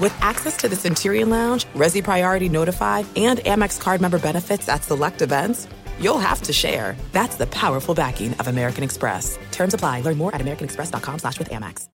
[0.00, 4.84] With access to the Centurion Lounge, Resy Priority Notify, and Amex card member benefits at
[4.84, 5.66] select events,
[5.98, 6.96] you'll have to share.
[7.12, 9.38] That's the powerful backing of American Express.
[9.50, 10.02] Terms apply.
[10.02, 11.88] Learn more at americanexpress.com slash with Amex.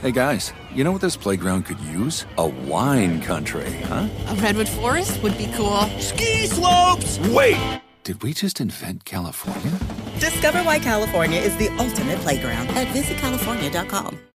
[0.00, 2.24] Hey guys, you know what this playground could use?
[2.38, 4.08] A wine country, huh?
[4.28, 5.82] A redwood forest would be cool.
[5.98, 7.18] Ski slopes!
[7.28, 7.82] Wait!
[8.02, 9.78] Did we just invent California?
[10.18, 14.20] Discover why California is the ultimate playground at visitcalifornia.com.